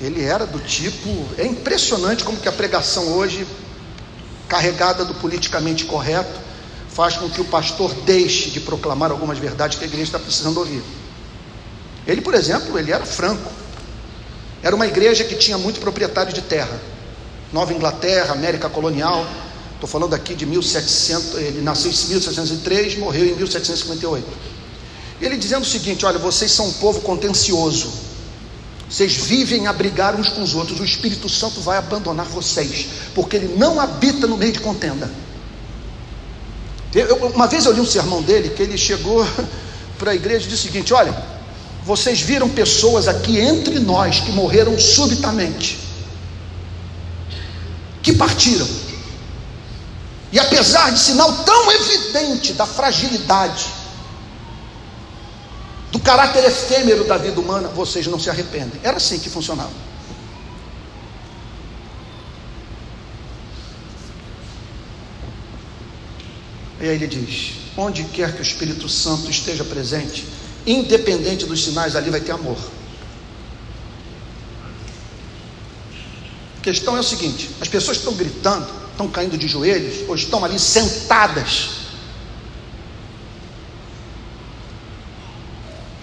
Ele 0.00 0.22
era 0.22 0.46
do 0.46 0.60
tipo, 0.60 1.26
é 1.36 1.44
impressionante 1.44 2.22
como 2.22 2.38
que 2.38 2.48
a 2.48 2.52
pregação 2.52 3.08
hoje, 3.08 3.44
carregada 4.48 5.04
do 5.04 5.12
politicamente 5.14 5.86
correto, 5.86 6.40
faz 6.90 7.16
com 7.16 7.28
que 7.28 7.40
o 7.40 7.44
pastor 7.44 7.92
deixe 8.04 8.50
de 8.50 8.60
proclamar 8.60 9.10
algumas 9.10 9.38
verdades 9.38 9.76
que 9.76 9.84
a 9.84 9.86
igreja 9.86 10.04
está 10.04 10.18
precisando 10.18 10.58
ouvir. 10.58 10.82
Ele, 12.06 12.20
por 12.20 12.34
exemplo, 12.34 12.78
ele 12.78 12.92
era 12.92 13.04
franco. 13.04 13.50
Era 14.62 14.76
uma 14.76 14.86
igreja 14.86 15.24
que 15.24 15.34
tinha 15.34 15.58
muito 15.58 15.80
proprietário 15.80 16.32
de 16.32 16.42
terra. 16.42 16.89
Nova 17.52 17.72
Inglaterra, 17.72 18.32
América 18.32 18.68
colonial, 18.68 19.26
Estou 19.80 19.88
falando 19.88 20.12
aqui 20.12 20.34
de 20.34 20.44
1700, 20.44 21.34
ele 21.36 21.62
nasceu 21.62 21.90
em 21.90 21.94
1703, 21.94 22.98
morreu 22.98 23.24
em 23.24 23.34
1758. 23.34 24.26
Ele 25.22 25.38
dizendo 25.38 25.62
o 25.62 25.66
seguinte: 25.66 26.04
olha, 26.04 26.18
vocês 26.18 26.52
são 26.52 26.66
um 26.66 26.72
povo 26.74 27.00
contencioso. 27.00 27.90
Vocês 28.90 29.14
vivem 29.14 29.66
a 29.66 29.72
brigar 29.72 30.14
uns 30.16 30.28
com 30.28 30.42
os 30.42 30.54
outros. 30.54 30.80
O 30.80 30.84
Espírito 30.84 31.30
Santo 31.30 31.62
vai 31.62 31.78
abandonar 31.78 32.26
vocês, 32.26 32.88
porque 33.14 33.36
ele 33.36 33.56
não 33.56 33.80
habita 33.80 34.26
no 34.26 34.36
meio 34.36 34.52
de 34.52 34.60
contenda. 34.60 35.10
Eu, 36.94 37.16
uma 37.28 37.46
vez 37.46 37.64
eu 37.64 37.72
li 37.72 37.80
um 37.80 37.86
sermão 37.86 38.20
dele 38.20 38.50
que 38.50 38.62
ele 38.62 38.76
chegou 38.76 39.26
para 39.98 40.10
a 40.10 40.14
igreja 40.14 40.44
e 40.44 40.50
disse 40.50 40.68
o 40.68 40.72
seguinte: 40.72 40.92
olha, 40.92 41.16
vocês 41.86 42.20
viram 42.20 42.50
pessoas 42.50 43.08
aqui 43.08 43.38
entre 43.38 43.78
nós 43.78 44.20
que 44.20 44.30
morreram 44.30 44.78
subitamente, 44.78 45.78
que 48.10 48.16
partiram 48.16 48.66
e 50.32 50.38
apesar 50.38 50.90
de 50.90 51.00
sinal 51.00 51.32
tão 51.44 51.72
evidente 51.72 52.52
da 52.52 52.64
fragilidade, 52.64 53.66
do 55.90 55.98
caráter 55.98 56.44
efêmero 56.44 57.04
da 57.04 57.18
vida 57.18 57.40
humana, 57.40 57.68
vocês 57.68 58.06
não 58.06 58.18
se 58.18 58.30
arrependem. 58.30 58.80
Era 58.84 58.98
assim 58.98 59.18
que 59.18 59.28
funcionava. 59.28 59.72
E 66.80 66.84
aí 66.88 66.94
ele 66.94 67.08
diz: 67.08 67.54
onde 67.76 68.04
quer 68.04 68.32
que 68.32 68.40
o 68.40 68.42
Espírito 68.42 68.88
Santo 68.88 69.28
esteja 69.28 69.64
presente, 69.64 70.28
independente 70.64 71.44
dos 71.44 71.64
sinais, 71.64 71.96
ali 71.96 72.08
vai 72.08 72.20
ter 72.20 72.30
amor. 72.30 72.56
A 76.60 76.62
questão 76.62 76.94
é 76.94 77.00
o 77.00 77.02
seguinte: 77.02 77.48
as 77.58 77.68
pessoas 77.68 77.96
estão 77.96 78.12
gritando, 78.12 78.70
estão 78.90 79.08
caindo 79.08 79.38
de 79.38 79.48
joelhos 79.48 80.06
ou 80.06 80.14
estão 80.14 80.44
ali 80.44 80.58
sentadas, 80.58 81.70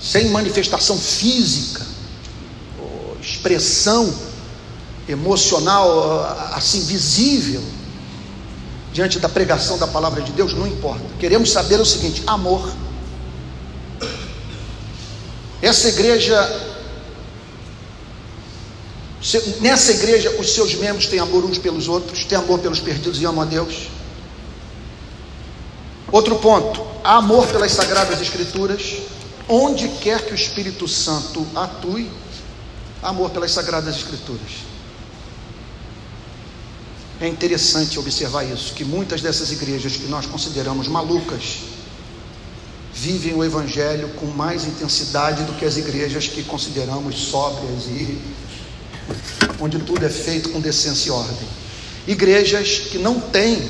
sem 0.02 0.30
manifestação 0.30 0.98
física, 0.98 1.86
expressão 3.22 4.12
emocional 5.08 6.52
assim 6.54 6.82
visível 6.82 7.64
diante 8.92 9.20
da 9.20 9.30
pregação 9.30 9.78
da 9.78 9.86
palavra 9.86 10.24
de 10.24 10.32
Deus, 10.32 10.54
não 10.54 10.66
importa. 10.66 11.06
Queremos 11.20 11.52
saber 11.52 11.80
o 11.80 11.86
seguinte: 11.86 12.24
amor. 12.26 12.68
Essa 15.62 15.90
igreja 15.90 16.67
Nessa 19.60 19.92
igreja, 19.92 20.32
os 20.40 20.54
seus 20.54 20.76
membros 20.76 21.08
têm 21.08 21.20
amor 21.20 21.44
uns 21.44 21.58
pelos 21.58 21.90
outros, 21.90 22.24
têm 22.24 22.38
amor 22.38 22.60
pelos 22.60 22.80
perdidos 22.80 23.20
e 23.22 23.26
amam 23.26 23.42
a 23.42 23.46
Deus. 23.46 23.90
Outro 26.10 26.38
ponto: 26.38 26.82
há 27.04 27.18
amor 27.18 27.48
pelas 27.48 27.74
sagradas 27.74 28.22
Escrituras. 28.22 28.98
Onde 29.50 29.88
quer 29.88 30.26
que 30.26 30.34
o 30.34 30.36
Espírito 30.36 30.88
Santo 30.88 31.46
atue, 31.56 32.10
amor 33.02 33.30
pelas 33.30 33.52
sagradas 33.52 33.96
Escrituras. 33.96 34.68
É 37.20 37.28
interessante 37.28 37.98
observar 37.98 38.44
isso, 38.44 38.74
que 38.74 38.86
muitas 38.86 39.22
dessas 39.22 39.52
igrejas 39.52 39.96
que 39.98 40.06
nós 40.08 40.26
consideramos 40.26 40.88
malucas, 40.88 41.60
vivem 42.94 43.34
o 43.34 43.44
Evangelho 43.44 44.10
com 44.16 44.26
mais 44.28 44.66
intensidade 44.66 45.44
do 45.44 45.54
que 45.54 45.66
as 45.66 45.78
igrejas 45.78 46.28
que 46.28 46.44
consideramos 46.44 47.16
sóbrias 47.18 47.86
e 47.88 48.20
onde 49.60 49.80
tudo 49.80 50.06
é 50.06 50.10
feito 50.10 50.50
com 50.50 50.60
decência 50.60 51.10
e 51.10 51.12
ordem. 51.12 51.48
Igrejas 52.08 52.80
que 52.90 52.98
não 52.98 53.20
têm 53.20 53.70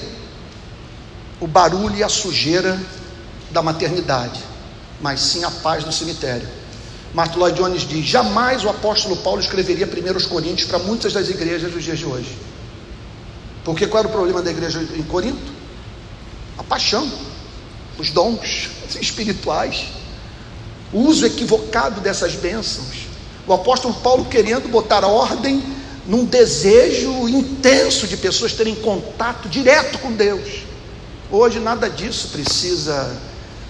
o 1.39 1.47
barulho 1.47 1.95
e 1.95 2.03
a 2.03 2.09
sujeira 2.09 2.79
da 3.51 3.61
maternidade, 3.61 4.39
mas 5.01 5.19
sim 5.21 5.43
a 5.43 5.51
paz 5.51 5.83
do 5.83 5.91
cemitério. 5.91 6.47
Martin 7.13 7.39
Lloyd 7.39 7.57
Jones 7.57 7.87
diz: 7.87 8.05
jamais 8.05 8.63
o 8.63 8.69
apóstolo 8.69 9.17
Paulo 9.17 9.39
escreveria 9.39 9.87
1 9.87 10.27
Coríntios 10.27 10.67
para 10.67 10.79
muitas 10.79 11.13
das 11.13 11.29
igrejas 11.29 11.71
dos 11.71 11.83
dias 11.83 11.97
de 11.97 12.05
hoje. 12.05 12.37
Porque 13.63 13.87
qual 13.87 13.99
era 13.99 14.07
o 14.07 14.11
problema 14.11 14.41
da 14.41 14.51
igreja 14.51 14.81
em 14.95 15.03
Corinto? 15.03 15.51
A 16.57 16.63
paixão, 16.63 17.09
os 17.97 18.11
dons 18.11 18.69
espirituais, 19.01 19.87
o 20.93 20.99
uso 20.99 21.25
equivocado 21.25 22.01
dessas 22.01 22.35
bênçãos. 22.35 23.06
O 23.47 23.53
apóstolo 23.53 23.93
Paulo 23.93 24.25
querendo 24.25 24.69
botar 24.69 25.05
ordem 25.05 25.63
num 26.05 26.25
desejo 26.25 27.27
intenso 27.29 28.05
de 28.07 28.17
pessoas 28.17 28.53
terem 28.53 28.75
contato 28.75 29.47
direto 29.47 29.97
com 29.99 30.11
Deus. 30.11 30.63
Hoje 31.31 31.59
nada 31.59 31.89
disso 31.89 32.29
precisa 32.29 33.17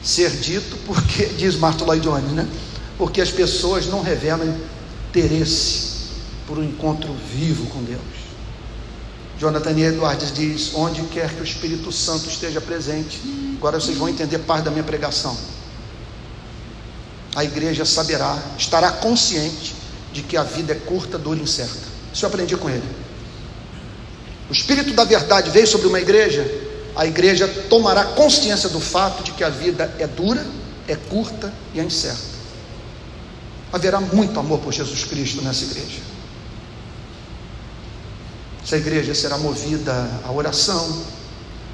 ser 0.03 0.31
dito, 0.31 0.77
porque, 0.85 1.25
diz 1.37 1.55
Martin 1.55 1.83
Lloyd 1.85 2.03
Jones, 2.03 2.31
né? 2.31 2.47
Porque 2.97 3.21
as 3.21 3.29
pessoas 3.29 3.85
não 3.87 4.01
revelam 4.01 4.55
interesse 5.09 5.87
por 6.47 6.57
um 6.57 6.63
encontro 6.63 7.13
vivo 7.31 7.67
com 7.67 7.83
Deus. 7.83 8.01
Jonathan 9.39 9.77
Edwards 9.77 10.31
diz: 10.33 10.71
onde 10.73 11.01
quer 11.03 11.33
que 11.33 11.41
o 11.41 11.43
Espírito 11.43 11.91
Santo 11.91 12.27
esteja 12.27 12.59
presente, 12.59 13.19
agora 13.57 13.79
vocês 13.79 13.97
vão 13.97 14.09
entender 14.09 14.39
parte 14.39 14.65
da 14.65 14.71
minha 14.71 14.83
pregação. 14.83 15.35
A 17.37 17.43
igreja 17.43 17.85
saberá, 17.85 18.35
estará 18.57 18.91
consciente 18.93 19.75
de 20.11 20.23
que 20.23 20.35
a 20.35 20.41
vida 20.41 20.73
é 20.73 20.75
curta, 20.75 21.19
dura 21.19 21.37
e 21.37 21.43
incerta. 21.43 21.87
Isso 22.11 22.25
eu 22.25 22.29
aprendi 22.29 22.57
com 22.57 22.67
ele. 22.67 22.81
O 24.49 24.51
Espírito 24.51 24.91
da 24.95 25.03
Verdade 25.03 25.51
veio 25.51 25.67
sobre 25.67 25.85
uma 25.85 25.99
igreja, 25.99 26.43
a 26.95 27.05
igreja 27.05 27.47
tomará 27.69 28.05
consciência 28.05 28.69
do 28.69 28.79
fato 28.79 29.21
de 29.21 29.33
que 29.33 29.43
a 29.43 29.49
vida 29.49 29.93
é 29.99 30.07
dura, 30.07 30.43
é 30.87 30.95
curta 30.95 31.53
e 31.75 31.79
é 31.79 31.83
incerta. 31.83 32.17
Haverá 33.71 34.01
muito 34.01 34.39
amor 34.39 34.57
por 34.57 34.73
Jesus 34.73 35.03
Cristo 35.03 35.43
nessa 35.43 35.63
igreja. 35.63 35.99
Essa 38.63 38.77
igreja 38.77 39.13
será 39.13 39.37
movida 39.37 39.93
à 40.25 40.31
oração, 40.31 41.03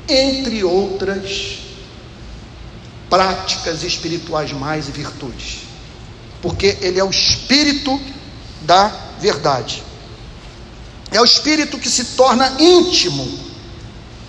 entre 0.09 0.61
outras 0.61 1.62
práticas 3.13 3.83
espirituais 3.83 4.51
mais 4.53 4.87
e 4.87 4.91
virtudes, 4.91 5.59
porque 6.41 6.79
Ele 6.81 6.99
é 6.99 7.03
o 7.03 7.11
Espírito 7.11 8.01
da 8.61 8.91
verdade. 9.19 9.83
É 11.11 11.21
o 11.21 11.23
Espírito 11.23 11.77
que 11.77 11.91
se 11.91 12.05
torna 12.15 12.55
íntimo 12.59 13.27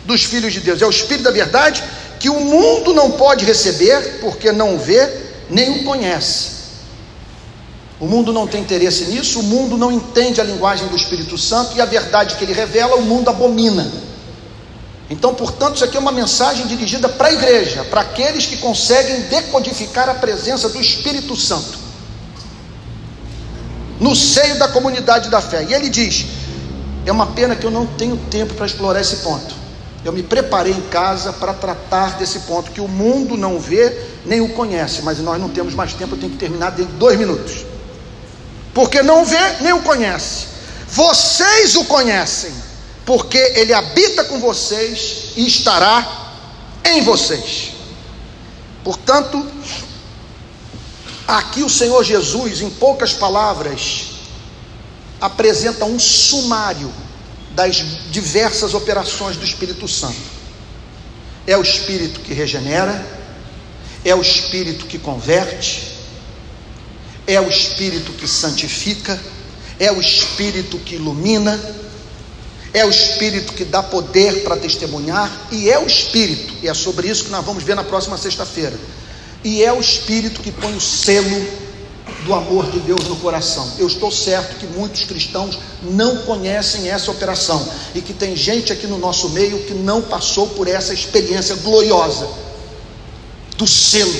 dos 0.05 0.25
filhos 0.25 0.53
de 0.53 0.61
Deus. 0.61 0.83
É 0.83 0.87
o 0.87 0.91
Espírito 0.91 1.25
da 1.25 1.31
verdade 1.31 1.83
que 2.21 2.29
o 2.29 2.39
mundo 2.41 2.93
não 2.93 3.13
pode 3.13 3.47
receber 3.47 4.19
porque 4.21 4.53
não 4.53 4.79
vê 4.79 5.11
nem 5.49 5.81
o 5.81 5.85
conhece. 5.85 6.51
O 7.99 8.05
mundo 8.05 8.35
não 8.35 8.47
tem 8.47 8.61
interesse 8.61 9.07
nisso, 9.07 9.41
o 9.41 9.45
mundo 9.45 9.79
não 9.79 9.91
entende 9.91 10.43
a 10.43 10.45
linguagem 10.45 10.89
do 10.89 10.97
Espírito 10.97 11.39
Santo 11.39 11.75
e 11.75 11.81
a 11.81 11.87
verdade 11.87 12.35
que 12.35 12.45
ele 12.45 12.53
revela, 12.53 12.97
o 12.97 13.03
mundo 13.03 13.31
abomina. 13.31 13.91
Então, 15.11 15.35
portanto, 15.35 15.77
isso 15.77 15.85
aqui 15.85 15.97
é 15.97 16.01
uma 16.01 16.13
mensagem 16.13 16.67
dirigida 16.67 17.09
para 17.09 17.29
a 17.29 17.33
igreja, 17.33 17.85
para 17.85 18.01
aqueles 18.01 18.47
que 18.47 18.57
conseguem 18.57 19.23
decodificar 19.23 20.09
a 20.09 20.15
presença 20.15 20.69
do 20.69 20.81
Espírito 20.81 21.37
Santo 21.37 21.85
no 24.01 24.15
seio 24.15 24.59
da 24.59 24.69
comunidade 24.69 25.29
da 25.29 25.41
fé. 25.41 25.65
E 25.65 25.75
ele 25.75 25.89
diz: 25.89 26.27
é 27.07 27.13
uma 27.13 27.29
pena 27.29 27.55
que 27.55 27.65
eu 27.65 27.71
não 27.71 27.87
tenho 27.87 28.17
tempo 28.17 28.55
para 28.55 28.67
explorar 28.67 29.01
esse 29.01 29.17
ponto. 29.17 29.55
Eu 30.05 30.13
me 30.13 30.23
preparei 30.23 30.73
em 30.73 30.81
casa 30.83 31.33
para 31.33 31.55
tratar 31.55 32.19
desse 32.19 32.41
ponto 32.41 32.71
que 32.71 32.81
o 32.81 32.89
mundo 32.89 33.37
não 33.37 33.59
vê 33.59 33.99
nem 34.27 34.41
o 34.41 34.51
conhece, 34.51 35.01
mas 35.03 35.19
nós 35.19 35.41
não 35.41 35.49
temos 35.49 35.75
mais 35.75 35.95
tempo, 35.95 36.15
eu 36.15 36.19
tenho 36.19 36.33
que 36.33 36.39
terminar 36.39 36.71
dentro 36.71 36.93
de 36.93 36.99
dois 36.99 37.19
minutos. 37.19 37.65
Porque 38.75 39.03
não 39.03 39.25
vê 39.25 39.39
nem 39.61 39.73
o 39.73 39.81
conhece. 39.81 40.49
Vocês 40.89 41.75
o 41.77 41.87
conhecem, 41.87 42.53
porque 43.05 43.39
ele 43.57 43.73
habita 43.73 44.25
com 44.25 44.41
vocês 44.41 45.33
e 45.37 45.47
estará 45.47 46.33
em 46.85 47.03
vocês. 47.03 47.73
Portanto, 48.83 49.47
aqui 51.27 51.63
o 51.63 51.69
Senhor 51.69 52.03
Jesus, 52.03 52.61
em 52.61 52.71
poucas 52.71 53.13
palavras, 53.13 54.11
apresenta 55.21 55.85
um 55.85 55.99
sumário 55.99 56.93
das 57.53 57.77
diversas 58.11 58.75
operações 58.75 59.37
do 59.37 59.45
Espírito 59.45 59.87
Santo. 59.87 60.35
É 61.47 61.57
o 61.57 61.63
Espírito 61.63 62.21
que 62.21 62.33
regenera, 62.33 63.07
é 64.05 64.15
o 64.15 64.21
Espírito 64.21 64.87
que 64.87 64.99
converte, 64.99 65.95
é 67.27 67.41
o 67.41 67.49
Espírito 67.49 68.13
que 68.13 68.27
santifica, 68.27 69.19
é 69.79 69.91
o 69.93 70.01
Espírito 70.01 70.79
que 70.79 70.97
ilumina, 70.97 71.59
é 72.75 72.85
o 72.85 72.91
Espírito 72.91 73.53
que 73.53 73.65
dá 73.65 73.85
poder 73.85 74.43
para 74.43 74.57
testemunhar, 74.57 75.47
e 75.53 75.71
é 75.71 75.79
o 75.79 75.87
Espírito, 75.87 76.55
e 76.61 76.69
é 76.69 76.75
sobre 76.75 77.09
isso 77.09 77.25
que 77.25 77.31
nós 77.31 77.45
vamos 77.45 77.63
ver 77.63 77.77
na 77.77 77.85
próxima 77.85 78.19
sexta-feira, 78.19 78.77
e 79.45 79.63
é 79.63 79.73
o 79.73 79.81
Espírito 79.81 80.43
que 80.43 80.51
põe 80.51 80.75
o 80.77 80.81
selo 80.81 81.65
do 82.25 82.35
amor 82.35 82.71
de 82.71 82.81
Deus 82.81 83.05
no 83.05 83.17
coração. 83.17 83.71
Eu 83.79 83.87
estou 83.87 84.11
certo 84.11 84.59
que 84.59 84.67
muitos 84.67 85.05
cristãos 85.05 85.59
não 85.83 86.19
conhecem 86.23 86.91
essa 86.91 87.11
operação 87.11 87.67
e 87.95 88.01
que 88.01 88.13
tem 88.13 88.35
gente 88.35 88.73
aqui 88.73 88.87
no 88.87 88.99
nosso 88.99 89.29
meio 89.31 89.63
que 89.65 89.75
não 89.75 90.03
passou 90.03 90.49
por 90.49 90.67
essa 90.67 90.93
experiência 90.93 91.55
gloriosa 91.57 92.29
do 93.57 93.67
selo, 93.67 94.15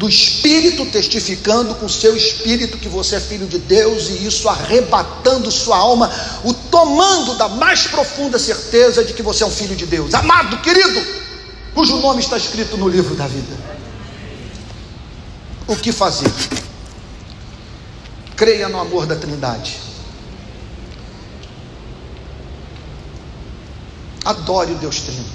do 0.00 0.08
Espírito 0.08 0.86
testificando 0.86 1.74
com 1.74 1.86
seu 1.86 2.16
Espírito 2.16 2.78
que 2.78 2.88
você 2.88 3.16
é 3.16 3.20
filho 3.20 3.46
de 3.46 3.58
Deus 3.58 4.08
e 4.08 4.26
isso 4.26 4.48
arrebatando 4.48 5.50
sua 5.50 5.76
alma, 5.76 6.10
o 6.42 6.54
tomando 6.54 7.34
da 7.34 7.50
mais 7.50 7.86
profunda 7.86 8.38
certeza 8.38 9.04
de 9.04 9.12
que 9.12 9.22
você 9.22 9.44
é 9.44 9.46
um 9.46 9.50
filho 9.50 9.76
de 9.76 9.84
Deus, 9.84 10.14
amado, 10.14 10.56
querido, 10.62 11.06
cujo 11.74 11.98
nome 11.98 12.20
está 12.20 12.38
escrito 12.38 12.78
no 12.78 12.88
livro 12.88 13.14
da 13.14 13.26
vida. 13.26 13.54
O 15.66 15.76
que 15.76 15.92
fazer? 15.92 16.32
creia 18.40 18.70
no 18.70 18.80
amor 18.80 19.04
da 19.04 19.14
Trindade. 19.14 19.78
Adore 24.24 24.72
o 24.72 24.76
Deus 24.76 25.02
Trino. 25.02 25.26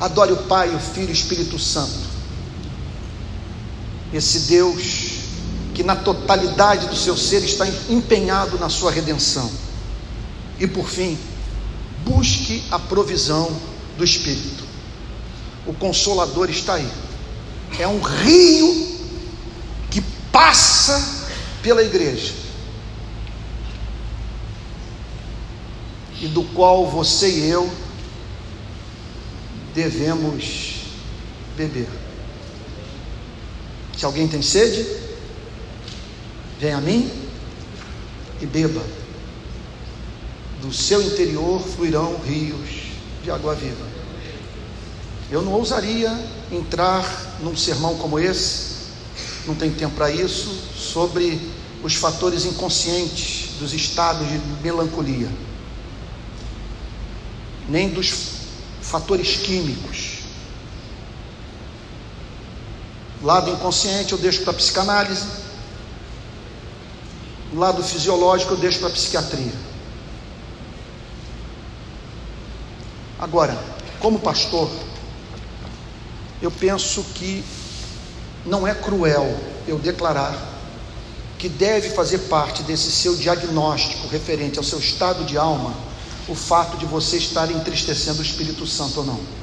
Adore 0.00 0.32
o 0.32 0.36
Pai, 0.44 0.74
o 0.74 0.78
Filho 0.78 1.08
e 1.08 1.10
o 1.10 1.12
Espírito 1.12 1.58
Santo. 1.58 1.98
Esse 4.12 4.40
Deus 4.40 5.20
que 5.74 5.82
na 5.82 5.96
totalidade 5.96 6.88
do 6.88 6.96
seu 6.96 7.16
ser 7.16 7.42
está 7.44 7.66
empenhado 7.88 8.58
na 8.58 8.68
sua 8.68 8.90
redenção. 8.90 9.50
E 10.58 10.66
por 10.66 10.88
fim, 10.88 11.18
busque 12.04 12.62
a 12.70 12.78
provisão 12.78 13.50
do 13.96 14.04
Espírito. 14.04 14.64
O 15.66 15.72
Consolador 15.72 16.50
está 16.50 16.74
aí. 16.74 16.90
É 17.78 17.86
um 17.86 18.00
rio 18.00 18.98
que 19.90 20.00
passa 20.32 21.20
pela 21.62 21.82
igreja, 21.82 22.32
e 26.20 26.26
do 26.28 26.42
qual 26.42 26.86
você 26.86 27.30
e 27.30 27.48
eu 27.48 27.70
devemos 29.74 30.82
beber. 31.56 31.88
Se 34.00 34.06
alguém 34.06 34.26
tem 34.26 34.40
sede, 34.40 34.86
venha 36.58 36.78
a 36.78 36.80
mim 36.80 37.12
e 38.40 38.46
beba. 38.46 38.82
Do 40.62 40.72
seu 40.72 41.02
interior 41.02 41.60
fluirão 41.60 42.18
rios 42.24 42.92
de 43.22 43.30
água 43.30 43.54
viva. 43.54 43.86
Eu 45.30 45.42
não 45.42 45.52
ousaria 45.52 46.18
entrar 46.50 47.04
num 47.40 47.54
sermão 47.54 47.98
como 47.98 48.18
esse, 48.18 48.86
não 49.46 49.54
tem 49.54 49.70
tempo 49.70 49.96
para 49.96 50.10
isso, 50.10 50.48
sobre 50.74 51.38
os 51.82 51.94
fatores 51.94 52.46
inconscientes 52.46 53.50
dos 53.58 53.74
estados 53.74 54.26
de 54.26 54.40
melancolia, 54.62 55.30
nem 57.68 57.90
dos 57.90 58.14
fatores 58.80 59.36
químicos. 59.36 59.99
Lado 63.22 63.50
inconsciente 63.50 64.12
eu 64.12 64.18
deixo 64.18 64.42
para 64.42 64.52
a 64.52 64.54
psicanálise, 64.54 65.26
lado 67.52 67.82
fisiológico 67.82 68.54
eu 68.54 68.56
deixo 68.56 68.78
para 68.78 68.88
a 68.88 68.92
psiquiatria. 68.92 69.52
Agora, 73.18 73.58
como 73.98 74.18
pastor, 74.18 74.70
eu 76.40 76.50
penso 76.50 77.04
que 77.14 77.44
não 78.46 78.66
é 78.66 78.74
cruel 78.74 79.38
eu 79.68 79.78
declarar 79.78 80.34
que 81.38 81.48
deve 81.48 81.90
fazer 81.90 82.18
parte 82.20 82.62
desse 82.62 82.90
seu 82.90 83.14
diagnóstico 83.14 84.08
referente 84.08 84.58
ao 84.58 84.64
seu 84.64 84.78
estado 84.78 85.24
de 85.24 85.36
alma 85.36 85.74
o 86.28 86.34
fato 86.34 86.76
de 86.78 86.86
você 86.86 87.16
estar 87.18 87.50
entristecendo 87.50 88.20
o 88.20 88.22
Espírito 88.22 88.66
Santo 88.66 89.00
ou 89.00 89.06
não. 89.06 89.39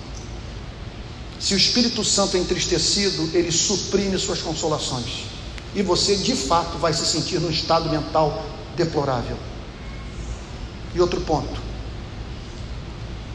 Se 1.40 1.54
o 1.54 1.58
Espírito 1.58 2.04
Santo 2.04 2.36
é 2.36 2.40
entristecido, 2.40 3.30
ele 3.34 3.52
suprime 3.52 4.18
suas 4.18 4.42
consolações. 4.42 5.26
E 5.76 5.82
você 5.84 6.16
de 6.16 6.36
fato 6.36 6.78
vai 6.78 6.94
se 6.94 7.06
sentir 7.06 7.40
num 7.40 7.50
estado 7.50 7.90
mental 7.90 8.44
deplorável. 8.76 9.38
E 10.96 11.00
outro 11.00 11.22
ponto. 11.22 11.62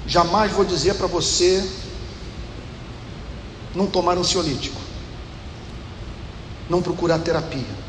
Jamais 0.06 0.50
vou 0.52 0.64
dizer 0.64 0.94
para 0.94 1.06
você 1.06 1.64
não 3.74 3.86
tomar 3.86 4.18
ansiolítico, 4.18 4.80
não 6.68 6.82
procurar 6.82 7.18
terapia. 7.20 7.82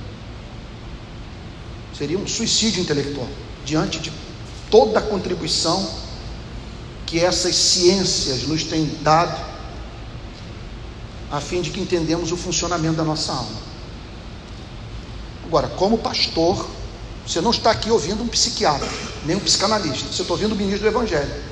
Seria 1.98 2.18
um 2.18 2.28
suicídio 2.28 2.82
intelectual 2.82 3.28
diante 3.66 4.00
de 4.00 4.12
toda 4.70 5.00
a 5.00 5.02
contribuição 5.02 5.88
que 7.06 7.20
essas 7.20 7.56
ciências 7.56 8.44
nos 8.44 8.64
têm 8.64 8.86
dado, 9.02 9.53
a 11.34 11.42
fim 11.42 11.64
de 11.64 11.72
que 11.72 11.80
entendamos 11.80 12.32
o 12.32 12.38
funcionamento 12.38 12.96
da 12.96 13.04
nossa 13.04 13.34
alma. 13.34 13.58
Agora, 15.44 15.68
como 15.68 15.98
pastor, 15.98 16.70
você 17.26 17.42
não 17.42 17.50
está 17.50 17.72
aqui 17.72 17.90
ouvindo 17.90 18.22
um 18.22 18.28
psiquiatra, 18.28 18.88
nem 19.26 19.36
um 19.36 19.40
psicanalista, 19.40 20.14
você 20.14 20.22
está 20.22 20.32
ouvindo 20.32 20.52
o 20.52 20.56
ministro 20.56 20.84
do 20.84 20.96
Evangelho. 20.96 21.44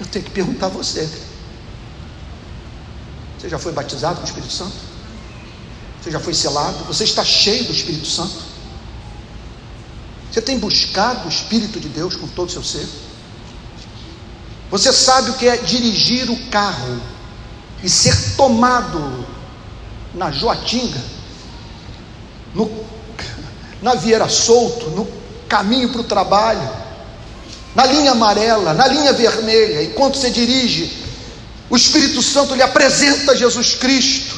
Eu 0.00 0.06
tenho 0.06 0.24
que 0.24 0.32
perguntar 0.32 0.66
a 0.66 0.70
você: 0.70 1.08
você 3.38 3.48
já 3.48 3.56
foi 3.56 3.70
batizado 3.70 4.16
com 4.16 4.22
o 4.22 4.24
Espírito 4.24 4.52
Santo? 4.52 4.74
Você 6.02 6.10
já 6.10 6.18
foi 6.18 6.34
selado? 6.34 6.84
Você 6.86 7.04
está 7.04 7.24
cheio 7.24 7.62
do 7.66 7.72
Espírito 7.72 8.08
Santo? 8.08 8.34
Você 10.32 10.42
tem 10.42 10.58
buscado 10.58 11.26
o 11.26 11.28
Espírito 11.28 11.78
de 11.78 11.88
Deus 11.88 12.16
com 12.16 12.26
todo 12.26 12.48
o 12.48 12.52
seu 12.52 12.64
ser? 12.64 12.88
Você 14.72 14.92
sabe 14.92 15.30
o 15.30 15.34
que 15.34 15.46
é 15.46 15.56
dirigir 15.56 16.28
o 16.28 16.50
carro 16.50 17.13
e 17.84 17.90
ser 17.90 18.34
tomado 18.34 19.26
na 20.14 20.30
Joatinga, 20.30 21.00
no, 22.54 22.70
na 23.82 23.94
Vieira 23.94 24.28
Solto, 24.28 24.88
no 24.90 25.06
caminho 25.46 25.90
para 25.90 26.00
o 26.00 26.04
trabalho, 26.04 26.68
na 27.74 27.84
linha 27.84 28.12
amarela, 28.12 28.72
na 28.72 28.86
linha 28.86 29.12
vermelha, 29.12 29.82
enquanto 29.82 30.16
você 30.16 30.30
dirige 30.30 31.04
o 31.68 31.76
Espírito 31.76 32.22
Santo 32.22 32.54
lhe 32.54 32.62
apresenta 32.62 33.36
Jesus 33.36 33.74
Cristo, 33.74 34.34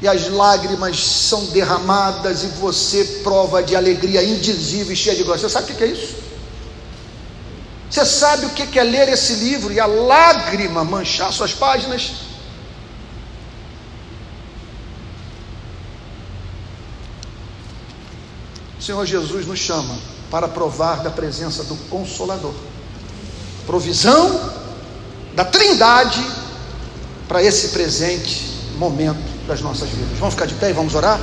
e 0.00 0.08
as 0.08 0.28
lágrimas 0.28 0.98
são 0.98 1.46
derramadas, 1.46 2.42
e 2.42 2.48
você 2.48 3.04
prova 3.22 3.62
de 3.62 3.74
alegria 3.74 4.22
indizível 4.22 4.92
e 4.92 4.96
cheia 4.96 5.16
de 5.16 5.22
glória. 5.22 5.40
Você 5.40 5.48
sabe 5.48 5.72
o 5.72 5.76
que 5.76 5.84
é 5.84 5.86
isso? 5.86 6.16
Você 7.92 8.06
sabe 8.06 8.46
o 8.46 8.50
que 8.50 8.78
é 8.78 8.82
ler 8.82 9.10
esse 9.10 9.34
livro 9.34 9.70
e 9.70 9.78
a 9.78 9.84
lágrima 9.84 10.82
manchar 10.82 11.30
suas 11.30 11.52
páginas? 11.52 12.12
O 18.80 18.82
Senhor 18.82 19.04
Jesus 19.04 19.46
nos 19.46 19.58
chama 19.58 19.94
para 20.30 20.48
provar 20.48 21.02
da 21.02 21.10
presença 21.10 21.64
do 21.64 21.76
Consolador. 21.90 22.54
Provisão 23.66 24.40
da 25.34 25.44
Trindade 25.44 26.26
para 27.28 27.42
esse 27.42 27.68
presente 27.68 28.56
momento 28.78 29.46
das 29.46 29.60
nossas 29.60 29.90
vidas. 29.90 30.18
Vamos 30.18 30.32
ficar 30.32 30.46
de 30.46 30.54
pé 30.54 30.70
e 30.70 30.72
vamos 30.72 30.94
orar? 30.94 31.20